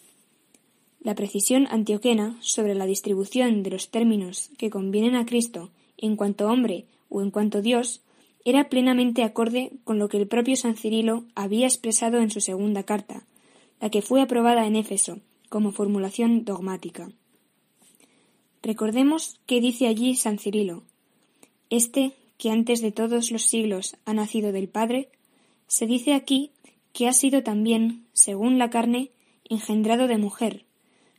La 1.05 1.15
precisión 1.15 1.69
antioquena 1.71 2.39
sobre 2.41 2.75
la 2.75 2.87
distribución 2.87 3.63
de 3.63 3.69
los 3.69 3.91
términos 3.91 4.51
que 4.57 4.71
convienen 4.71 5.17
a 5.17 5.27
Cristo 5.27 5.71
en 5.99 6.17
cuanto 6.17 6.49
hombre 6.49 6.87
o 7.11 7.21
en 7.21 7.31
cuanto 7.31 7.61
Dios 7.61 8.01
era 8.47 8.71
plenamente 8.71 9.23
acorde 9.23 9.73
con 9.85 9.99
lo 9.99 10.09
que 10.09 10.17
el 10.17 10.27
propio 10.27 10.57
San 10.57 10.77
Cirilo 10.77 11.25
había 11.35 11.67
expresado 11.67 12.19
en 12.19 12.31
su 12.31 12.41
segunda 12.41 12.85
carta, 12.85 13.27
la 13.83 13.91
que 13.91 14.01
fue 14.01 14.23
aprobada 14.23 14.67
en 14.67 14.77
Éfeso 14.77 15.21
como 15.51 15.73
formulación 15.73 16.47
dogmática. 16.47 17.11
Recordemos 18.63 19.39
que 19.45 19.61
dice 19.61 19.89
allí 19.89 20.17
San 20.17 20.39
Cirilo, 20.39 20.85
Este, 21.69 22.13
que 22.39 22.51
antes 22.51 22.81
de 22.81 22.93
todos 22.93 23.31
los 23.31 23.43
siglos 23.43 23.97
ha 24.07 24.15
nacido 24.15 24.53
del 24.53 24.69
Padre, 24.69 25.11
se 25.67 25.87
dice 25.87 26.15
aquí 26.15 26.51
que 26.95 27.09
ha 27.09 27.13
sido 27.13 27.43
también, 27.43 28.07
según 28.15 28.59
la 28.59 28.71
carne, 28.71 29.11
engendrado 29.51 30.07
de 30.07 30.17
mujer, 30.17 30.65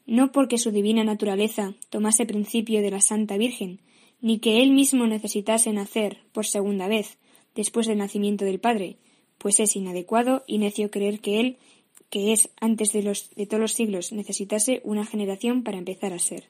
no 0.05 0.31
porque 0.31 0.57
su 0.57 0.71
divina 0.71 1.03
naturaleza 1.03 1.73
tomase 1.89 2.25
principio 2.25 2.81
de 2.81 2.91
la 2.91 3.01
Santa 3.01 3.37
Virgen, 3.37 3.79
ni 4.21 4.39
que 4.39 4.61
él 4.61 4.71
mismo 4.71 5.07
necesitase 5.07 5.71
nacer 5.73 6.19
por 6.31 6.45
segunda 6.45 6.87
vez 6.87 7.17
después 7.55 7.87
del 7.87 7.97
nacimiento 7.97 8.45
del 8.45 8.59
Padre, 8.59 8.97
pues 9.37 9.59
es 9.59 9.75
inadecuado 9.75 10.43
y 10.47 10.57
necio 10.57 10.91
creer 10.91 11.19
que 11.19 11.39
él, 11.39 11.57
que 12.09 12.33
es 12.33 12.49
antes 12.59 12.91
de, 12.91 13.01
de 13.35 13.45
todos 13.45 13.61
los 13.61 13.73
siglos, 13.73 14.11
necesitase 14.11 14.81
una 14.83 15.05
generación 15.05 15.63
para 15.63 15.77
empezar 15.77 16.13
a 16.13 16.19
ser. 16.19 16.49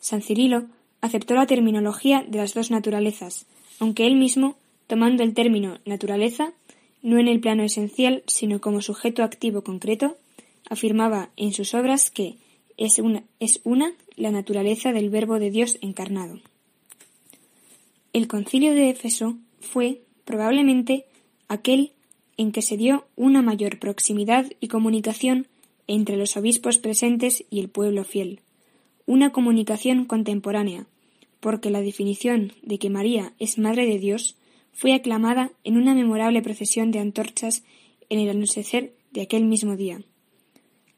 San 0.00 0.22
Cirilo 0.22 0.66
aceptó 1.00 1.34
la 1.34 1.46
terminología 1.46 2.24
de 2.26 2.38
las 2.38 2.54
dos 2.54 2.70
naturalezas, 2.70 3.46
aunque 3.78 4.06
él 4.06 4.16
mismo, 4.16 4.56
tomando 4.86 5.22
el 5.22 5.34
término 5.34 5.78
naturaleza, 5.84 6.52
no 7.02 7.18
en 7.18 7.28
el 7.28 7.40
plano 7.40 7.64
esencial, 7.64 8.22
sino 8.26 8.60
como 8.60 8.80
sujeto 8.80 9.22
activo 9.22 9.62
concreto, 9.62 10.16
afirmaba 10.68 11.30
en 11.36 11.52
sus 11.52 11.74
obras 11.74 12.10
que 12.10 12.36
es 12.76 12.98
una, 12.98 13.24
es 13.40 13.60
una 13.64 13.92
la 14.16 14.30
naturaleza 14.30 14.92
del 14.92 15.10
Verbo 15.10 15.38
de 15.38 15.50
Dios 15.50 15.78
encarnado. 15.80 16.40
El 18.12 18.28
concilio 18.28 18.74
de 18.74 18.90
Éfeso 18.90 19.36
fue, 19.60 20.02
probablemente, 20.24 21.06
aquel 21.48 21.92
en 22.36 22.52
que 22.52 22.62
se 22.62 22.76
dio 22.76 23.06
una 23.16 23.42
mayor 23.42 23.78
proximidad 23.78 24.50
y 24.60 24.68
comunicación 24.68 25.46
entre 25.86 26.16
los 26.16 26.36
obispos 26.36 26.78
presentes 26.78 27.44
y 27.50 27.60
el 27.60 27.68
pueblo 27.68 28.04
fiel, 28.04 28.40
una 29.06 29.30
comunicación 29.30 30.04
contemporánea, 30.04 30.86
porque 31.40 31.70
la 31.70 31.80
definición 31.80 32.52
de 32.62 32.78
que 32.78 32.90
María 32.90 33.32
es 33.38 33.58
Madre 33.58 33.86
de 33.86 33.98
Dios 33.98 34.36
fue 34.72 34.94
aclamada 34.94 35.52
en 35.64 35.76
una 35.76 35.94
memorable 35.94 36.40
procesión 36.42 36.90
de 36.90 37.00
antorchas 37.00 37.64
en 38.08 38.20
el 38.20 38.30
anochecer 38.30 38.94
de 39.10 39.22
aquel 39.22 39.44
mismo 39.44 39.76
día. 39.76 40.02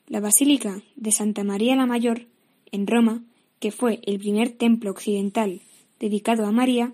La 0.07 0.21
Basílica 0.21 0.83
de 0.97 1.13
Santa 1.13 1.45
María 1.45 1.77
la 1.77 1.87
Mayor, 1.87 2.27
en 2.71 2.87
Roma, 2.87 3.23
que 3.59 3.71
fue 3.71 4.01
el 4.03 4.19
primer 4.19 4.51
templo 4.51 4.91
occidental 4.91 5.63
dedicado 5.99 6.45
a 6.45 6.53
María, 6.53 6.93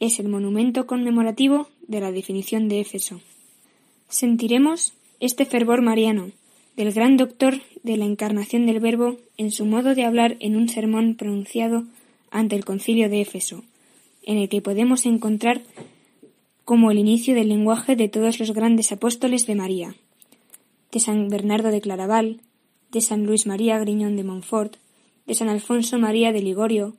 es 0.00 0.18
el 0.20 0.28
monumento 0.28 0.86
conmemorativo 0.86 1.68
de 1.86 2.00
la 2.00 2.12
definición 2.12 2.68
de 2.68 2.80
Éfeso. 2.80 3.20
Sentiremos 4.08 4.94
este 5.20 5.44
fervor 5.44 5.82
mariano 5.82 6.30
del 6.76 6.92
gran 6.92 7.18
doctor 7.18 7.60
de 7.82 7.98
la 7.98 8.06
encarnación 8.06 8.64
del 8.64 8.80
Verbo 8.80 9.18
en 9.36 9.50
su 9.50 9.66
modo 9.66 9.94
de 9.94 10.04
hablar 10.04 10.36
en 10.40 10.56
un 10.56 10.70
sermón 10.70 11.14
pronunciado 11.14 11.84
ante 12.30 12.56
el 12.56 12.64
concilio 12.64 13.10
de 13.10 13.20
Éfeso, 13.20 13.64
en 14.22 14.38
el 14.38 14.48
que 14.48 14.62
podemos 14.62 15.04
encontrar 15.04 15.60
como 16.64 16.90
el 16.90 16.98
inicio 16.98 17.34
del 17.34 17.50
lenguaje 17.50 17.96
de 17.96 18.08
todos 18.08 18.40
los 18.40 18.52
grandes 18.52 18.92
apóstoles 18.92 19.46
de 19.46 19.54
María, 19.54 19.94
de 20.96 21.00
San 21.00 21.28
Bernardo 21.28 21.70
de 21.70 21.82
Claraval, 21.82 22.40
de 22.90 23.02
San 23.02 23.26
Luis 23.26 23.44
María 23.44 23.78
Griñón 23.78 24.16
de 24.16 24.24
Montfort, 24.24 24.76
de 25.26 25.34
San 25.34 25.50
Alfonso 25.50 25.98
María 25.98 26.32
de 26.32 26.40
Ligorio, 26.40 26.96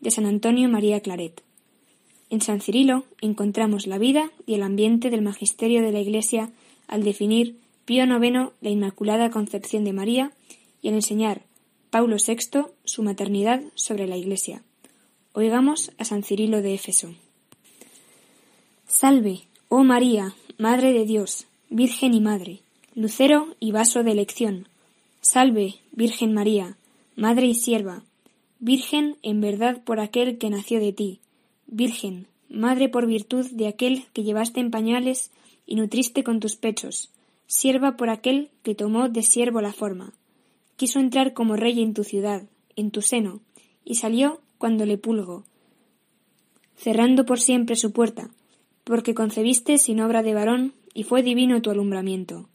de 0.00 0.10
San 0.10 0.26
Antonio 0.26 0.68
María 0.68 0.98
Claret. 0.98 1.44
En 2.28 2.40
San 2.40 2.60
Cirilo 2.60 3.04
encontramos 3.20 3.86
la 3.86 3.98
vida 3.98 4.32
y 4.46 4.54
el 4.54 4.64
ambiente 4.64 5.10
del 5.10 5.22
magisterio 5.22 5.80
de 5.82 5.92
la 5.92 6.00
Iglesia 6.00 6.50
al 6.88 7.04
definir 7.04 7.56
Pío 7.84 8.02
IX 8.02 8.50
la 8.60 8.70
Inmaculada 8.70 9.30
Concepción 9.30 9.84
de 9.84 9.92
María 9.92 10.32
y 10.82 10.88
al 10.88 10.94
enseñar 10.94 11.42
Paulo 11.90 12.16
VI 12.16 12.62
su 12.82 13.04
maternidad 13.04 13.62
sobre 13.76 14.08
la 14.08 14.16
Iglesia. 14.16 14.64
Oigamos 15.34 15.92
a 15.98 16.04
San 16.04 16.24
Cirilo 16.24 16.62
de 16.62 16.74
Éfeso. 16.74 17.14
Salve, 18.88 19.42
oh 19.68 19.84
María, 19.84 20.34
Madre 20.58 20.92
de 20.92 21.04
Dios, 21.04 21.46
Virgen 21.70 22.12
y 22.12 22.20
Madre, 22.20 22.65
lucero 22.96 23.54
y 23.60 23.72
vaso 23.72 24.02
de 24.02 24.10
elección. 24.10 24.68
Salve, 25.20 25.74
Virgen 25.92 26.32
María, 26.32 26.78
Madre 27.14 27.46
y 27.46 27.54
sierva, 27.54 28.02
Virgen 28.58 29.18
en 29.22 29.42
verdad 29.42 29.84
por 29.84 30.00
aquel 30.00 30.38
que 30.38 30.48
nació 30.48 30.80
de 30.80 30.94
ti, 30.94 31.20
Virgen, 31.66 32.26
Madre 32.48 32.88
por 32.88 33.06
virtud 33.06 33.50
de 33.50 33.68
aquel 33.68 34.06
que 34.14 34.22
llevaste 34.22 34.60
en 34.60 34.70
pañales 34.70 35.30
y 35.66 35.74
nutriste 35.74 36.24
con 36.24 36.40
tus 36.40 36.56
pechos, 36.56 37.10
sierva 37.46 37.98
por 37.98 38.08
aquel 38.08 38.48
que 38.62 38.74
tomó 38.74 39.10
de 39.10 39.22
siervo 39.22 39.60
la 39.60 39.74
forma. 39.74 40.14
Quiso 40.76 40.98
entrar 40.98 41.34
como 41.34 41.56
rey 41.56 41.82
en 41.82 41.92
tu 41.92 42.02
ciudad, 42.02 42.44
en 42.76 42.90
tu 42.90 43.02
seno, 43.02 43.40
y 43.84 43.96
salió 43.96 44.40
cuando 44.56 44.86
le 44.86 44.96
pulgo, 44.96 45.44
cerrando 46.76 47.26
por 47.26 47.40
siempre 47.40 47.76
su 47.76 47.92
puerta, 47.92 48.30
porque 48.84 49.14
concebiste 49.14 49.76
sin 49.76 50.00
obra 50.00 50.22
de 50.22 50.32
varón, 50.32 50.72
y 50.94 51.02
fue 51.02 51.22
divino 51.22 51.60
tu 51.60 51.70
alumbramiento. 51.70 52.48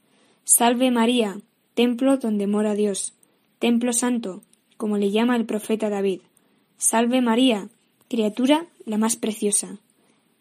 Salve 0.44 0.92
María, 0.92 1.40
templo 1.76 2.18
donde 2.18 2.48
mora 2.48 2.74
Dios, 2.74 3.14
templo 3.60 3.94
santo, 3.94 4.42
como 4.76 4.98
le 4.98 5.12
llama 5.12 5.36
el 5.36 5.46
profeta 5.46 5.90
David. 5.90 6.22
Salve 6.78 7.22
María, 7.22 7.70
criatura 8.10 8.66
la 8.86 8.98
más 8.98 9.16
preciosa. 9.16 9.78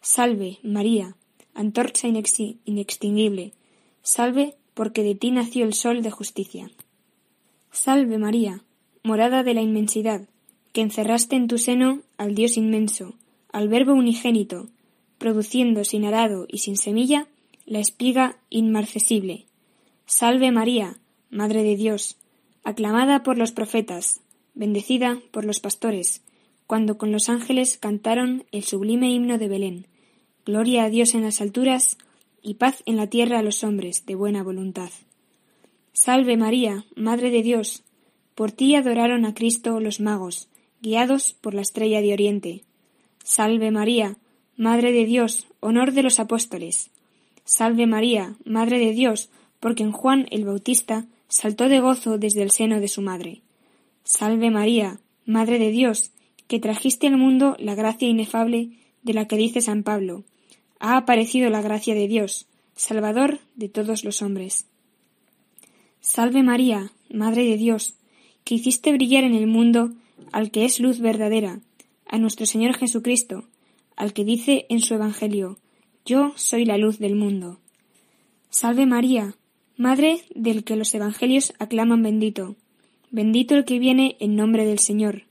Salve 0.01 0.57
María, 0.63 1.15
antorcha 1.53 2.07
inextinguible. 2.07 3.53
Salve 4.01 4.55
porque 4.73 5.03
de 5.03 5.13
ti 5.13 5.29
nació 5.29 5.65
el 5.65 5.73
sol 5.73 6.01
de 6.01 6.09
justicia. 6.09 6.71
Salve 7.71 8.17
María, 8.17 8.63
morada 9.03 9.43
de 9.43 9.53
la 9.53 9.61
inmensidad, 9.61 10.27
que 10.73 10.81
encerraste 10.81 11.35
en 11.35 11.47
tu 11.47 11.59
seno 11.59 12.01
al 12.17 12.33
Dios 12.33 12.57
inmenso, 12.57 13.13
al 13.51 13.67
Verbo 13.69 13.93
unigénito, 13.93 14.67
produciendo 15.19 15.83
sin 15.83 16.05
arado 16.05 16.47
y 16.49 16.57
sin 16.57 16.77
semilla 16.77 17.27
la 17.65 17.79
espiga 17.79 18.37
inmarcesible. 18.49 19.45
Salve 20.13 20.51
María, 20.51 20.97
Madre 21.29 21.63
de 21.63 21.77
Dios, 21.77 22.17
aclamada 22.65 23.23
por 23.23 23.37
los 23.37 23.53
profetas, 23.53 24.19
bendecida 24.53 25.21
por 25.31 25.45
los 25.45 25.61
pastores, 25.61 26.21
cuando 26.67 26.97
con 26.97 27.13
los 27.13 27.29
ángeles 27.29 27.77
cantaron 27.77 28.43
el 28.51 28.65
sublime 28.65 29.09
himno 29.09 29.37
de 29.37 29.47
Belén. 29.47 29.87
Gloria 30.45 30.83
a 30.83 30.89
Dios 30.89 31.15
en 31.15 31.23
las 31.23 31.39
alturas 31.39 31.97
y 32.41 32.55
paz 32.55 32.83
en 32.85 32.97
la 32.97 33.07
tierra 33.07 33.39
a 33.39 33.41
los 33.41 33.63
hombres 33.63 34.05
de 34.05 34.15
buena 34.15 34.43
voluntad. 34.43 34.89
Salve 35.93 36.35
María, 36.35 36.83
Madre 36.93 37.31
de 37.31 37.41
Dios, 37.41 37.83
por 38.35 38.51
ti 38.51 38.75
adoraron 38.75 39.23
a 39.23 39.33
Cristo 39.33 39.79
los 39.79 40.01
magos, 40.01 40.49
guiados 40.81 41.31
por 41.39 41.53
la 41.53 41.61
estrella 41.61 42.01
de 42.01 42.11
Oriente. 42.11 42.63
Salve 43.23 43.71
María, 43.71 44.17
Madre 44.57 44.91
de 44.91 45.05
Dios, 45.05 45.47
honor 45.61 45.93
de 45.93 46.03
los 46.03 46.19
apóstoles. 46.19 46.91
Salve 47.45 47.87
María, 47.87 48.35
Madre 48.43 48.77
de 48.77 48.91
Dios, 48.91 49.29
porque 49.61 49.83
en 49.83 49.93
Juan 49.93 50.27
el 50.31 50.43
Bautista 50.43 51.05
saltó 51.29 51.69
de 51.69 51.79
gozo 51.79 52.17
desde 52.17 52.41
el 52.41 52.51
seno 52.51 52.81
de 52.81 52.89
su 52.89 53.01
madre. 53.01 53.41
Salve 54.03 54.51
María, 54.51 54.99
Madre 55.25 55.59
de 55.59 55.71
Dios, 55.71 56.11
que 56.47 56.59
trajiste 56.59 57.07
al 57.07 57.15
mundo 57.15 57.55
la 57.59 57.75
gracia 57.75 58.09
inefable 58.09 58.71
de 59.03 59.13
la 59.13 59.27
que 59.27 59.37
dice 59.37 59.61
San 59.61 59.83
Pablo. 59.83 60.25
Ha 60.79 60.97
aparecido 60.97 61.49
la 61.49 61.61
gracia 61.61 61.93
de 61.93 62.07
Dios, 62.07 62.47
Salvador 62.75 63.39
de 63.55 63.69
todos 63.69 64.03
los 64.03 64.21
hombres. 64.21 64.65
Salve 66.01 66.43
María, 66.43 66.91
Madre 67.09 67.45
de 67.45 67.55
Dios, 67.55 67.95
que 68.43 68.55
hiciste 68.55 68.91
brillar 68.91 69.23
en 69.23 69.35
el 69.35 69.47
mundo 69.47 69.91
al 70.31 70.49
que 70.49 70.65
es 70.65 70.79
luz 70.79 70.99
verdadera, 70.99 71.59
a 72.07 72.17
nuestro 72.17 72.45
Señor 72.45 72.75
Jesucristo, 72.75 73.45
al 73.95 74.13
que 74.13 74.25
dice 74.25 74.65
en 74.69 74.79
su 74.79 74.95
Evangelio, 74.95 75.59
Yo 76.03 76.33
soy 76.35 76.65
la 76.65 76.77
luz 76.77 76.97
del 76.97 77.15
mundo. 77.15 77.59
Salve 78.49 78.85
María, 78.85 79.35
Madre 79.81 80.21
del 80.35 80.63
que 80.63 80.75
los 80.75 80.93
evangelios 80.93 81.53
aclaman 81.57 82.03
bendito. 82.03 82.55
Bendito 83.09 83.55
el 83.55 83.65
que 83.65 83.79
viene 83.79 84.15
en 84.19 84.35
nombre 84.35 84.63
del 84.63 84.77
Señor. 84.77 85.23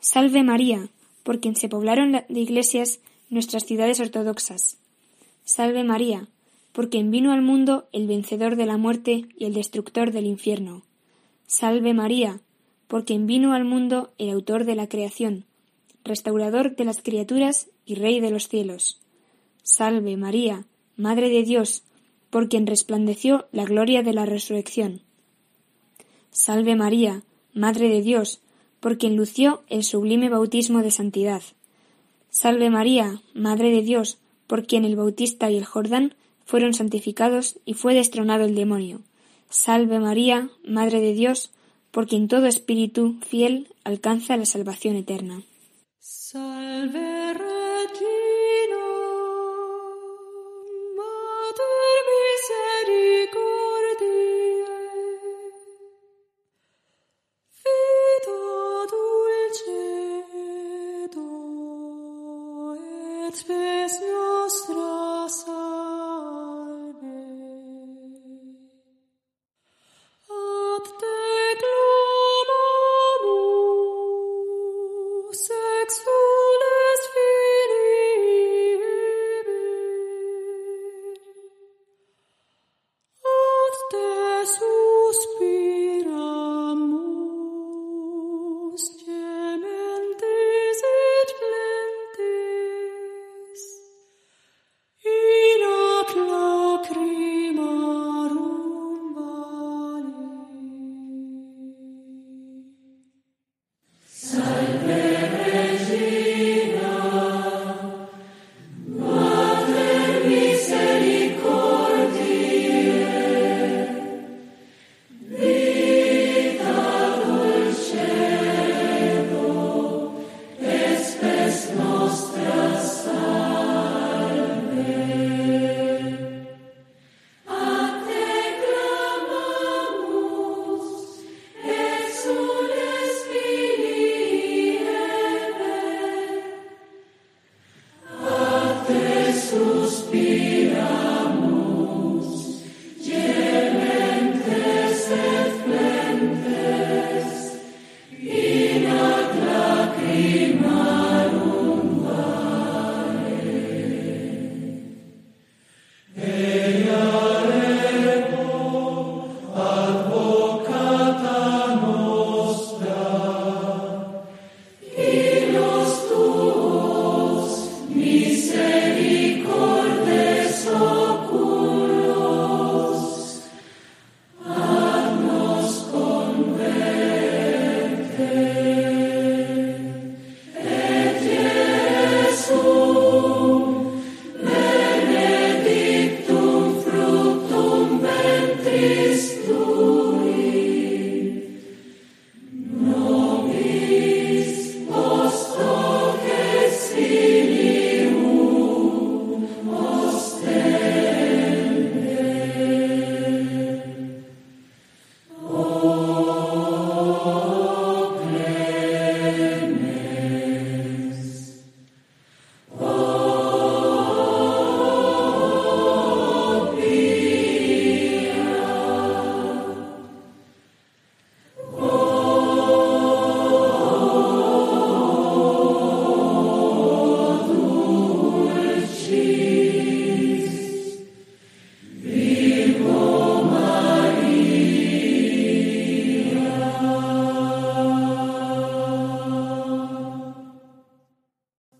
Salve 0.00 0.42
María, 0.42 0.90
por 1.22 1.40
quien 1.40 1.56
se 1.56 1.70
poblaron 1.70 2.12
de 2.12 2.40
iglesias 2.40 3.00
nuestras 3.30 3.64
ciudades 3.64 3.98
ortodoxas. 3.98 4.76
Salve 5.44 5.82
María, 5.82 6.28
por 6.74 6.90
quien 6.90 7.10
vino 7.10 7.32
al 7.32 7.40
mundo 7.40 7.88
el 7.90 8.06
vencedor 8.06 8.56
de 8.56 8.66
la 8.66 8.76
muerte 8.76 9.28
y 9.34 9.46
el 9.46 9.54
destructor 9.54 10.12
del 10.12 10.26
infierno. 10.26 10.82
Salve 11.46 11.94
María, 11.94 12.40
por 12.88 13.06
quien 13.06 13.26
vino 13.26 13.54
al 13.54 13.64
mundo 13.64 14.12
el 14.18 14.28
autor 14.28 14.66
de 14.66 14.74
la 14.74 14.90
creación, 14.90 15.46
restaurador 16.04 16.76
de 16.76 16.84
las 16.84 17.00
criaturas 17.00 17.70
y 17.86 17.94
rey 17.94 18.20
de 18.20 18.30
los 18.30 18.48
cielos. 18.48 19.00
Salve 19.62 20.18
María, 20.18 20.66
Madre 20.98 21.30
de 21.30 21.44
Dios, 21.44 21.82
por 22.36 22.50
quien 22.50 22.66
resplandeció 22.66 23.46
la 23.50 23.64
gloria 23.64 24.02
de 24.02 24.12
la 24.12 24.26
resurrección. 24.26 25.00
Salve 26.30 26.76
María, 26.76 27.22
Madre 27.54 27.88
de 27.88 28.02
Dios, 28.02 28.42
por 28.78 28.98
quien 28.98 29.16
lució 29.16 29.62
el 29.68 29.84
sublime 29.84 30.28
bautismo 30.28 30.82
de 30.82 30.90
santidad. 30.90 31.40
Salve 32.28 32.68
María, 32.68 33.22
Madre 33.32 33.70
de 33.70 33.80
Dios, 33.80 34.18
por 34.46 34.66
quien 34.66 34.84
el 34.84 34.96
Bautista 34.96 35.50
y 35.50 35.56
el 35.56 35.64
Jordán 35.64 36.14
fueron 36.44 36.74
santificados 36.74 37.58
y 37.64 37.72
fue 37.72 37.94
destronado 37.94 38.44
el 38.44 38.54
demonio. 38.54 39.00
Salve 39.48 39.98
María, 39.98 40.50
Madre 40.62 41.00
de 41.00 41.14
Dios, 41.14 41.52
por 41.90 42.06
quien 42.06 42.28
todo 42.28 42.44
espíritu 42.48 43.16
fiel 43.26 43.72
alcanza 43.82 44.36
la 44.36 44.44
salvación 44.44 44.96
eterna. 44.96 45.40
Salve 46.00 47.15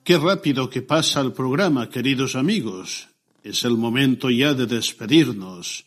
Qué 0.06 0.18
rápido 0.18 0.70
que 0.70 0.82
pasa 0.82 1.20
el 1.20 1.32
programa, 1.32 1.90
queridos 1.90 2.36
amigos. 2.36 3.08
Es 3.42 3.64
el 3.64 3.76
momento 3.76 4.30
ya 4.30 4.54
de 4.54 4.66
despedirnos. 4.66 5.84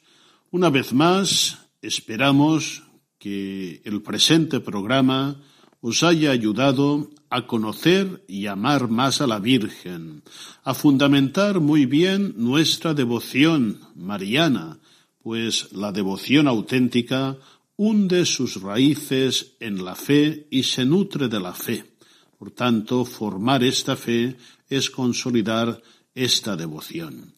Una 0.51 0.69
vez 0.69 0.91
más, 0.91 1.69
esperamos 1.81 2.83
que 3.17 3.81
el 3.85 4.01
presente 4.01 4.59
programa 4.59 5.39
os 5.79 6.03
haya 6.03 6.31
ayudado 6.31 7.11
a 7.29 7.47
conocer 7.47 8.25
y 8.27 8.47
amar 8.47 8.89
más 8.89 9.21
a 9.21 9.27
la 9.27 9.39
Virgen, 9.39 10.23
a 10.65 10.73
fundamentar 10.73 11.61
muy 11.61 11.85
bien 11.85 12.33
nuestra 12.35 12.93
devoción 12.93 13.79
mariana, 13.95 14.79
pues 15.23 15.71
la 15.71 15.93
devoción 15.93 16.49
auténtica 16.49 17.37
hunde 17.77 18.25
sus 18.25 18.61
raíces 18.61 19.55
en 19.61 19.85
la 19.85 19.95
fe 19.95 20.45
y 20.51 20.63
se 20.63 20.83
nutre 20.83 21.29
de 21.29 21.39
la 21.39 21.53
fe. 21.53 21.88
Por 22.39 22.51
tanto, 22.51 23.03
formar 23.03 23.65
esta 23.65 23.97
fe 23.97 24.37
es 24.69 24.89
consolidar 24.89 25.81
esta 26.15 26.55
devoción. 26.55 27.35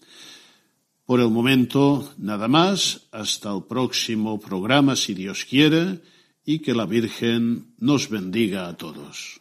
Por 1.05 1.19
el 1.19 1.29
momento, 1.29 2.13
nada 2.19 2.47
más. 2.47 3.09
Hasta 3.11 3.51
el 3.51 3.63
próximo 3.63 4.39
programa, 4.39 4.95
si 4.95 5.15
Dios 5.15 5.43
quiere, 5.43 6.01
y 6.45 6.59
que 6.59 6.75
la 6.75 6.85
Virgen 6.85 7.73
nos 7.79 8.09
bendiga 8.09 8.67
a 8.67 8.77
todos. 8.77 9.40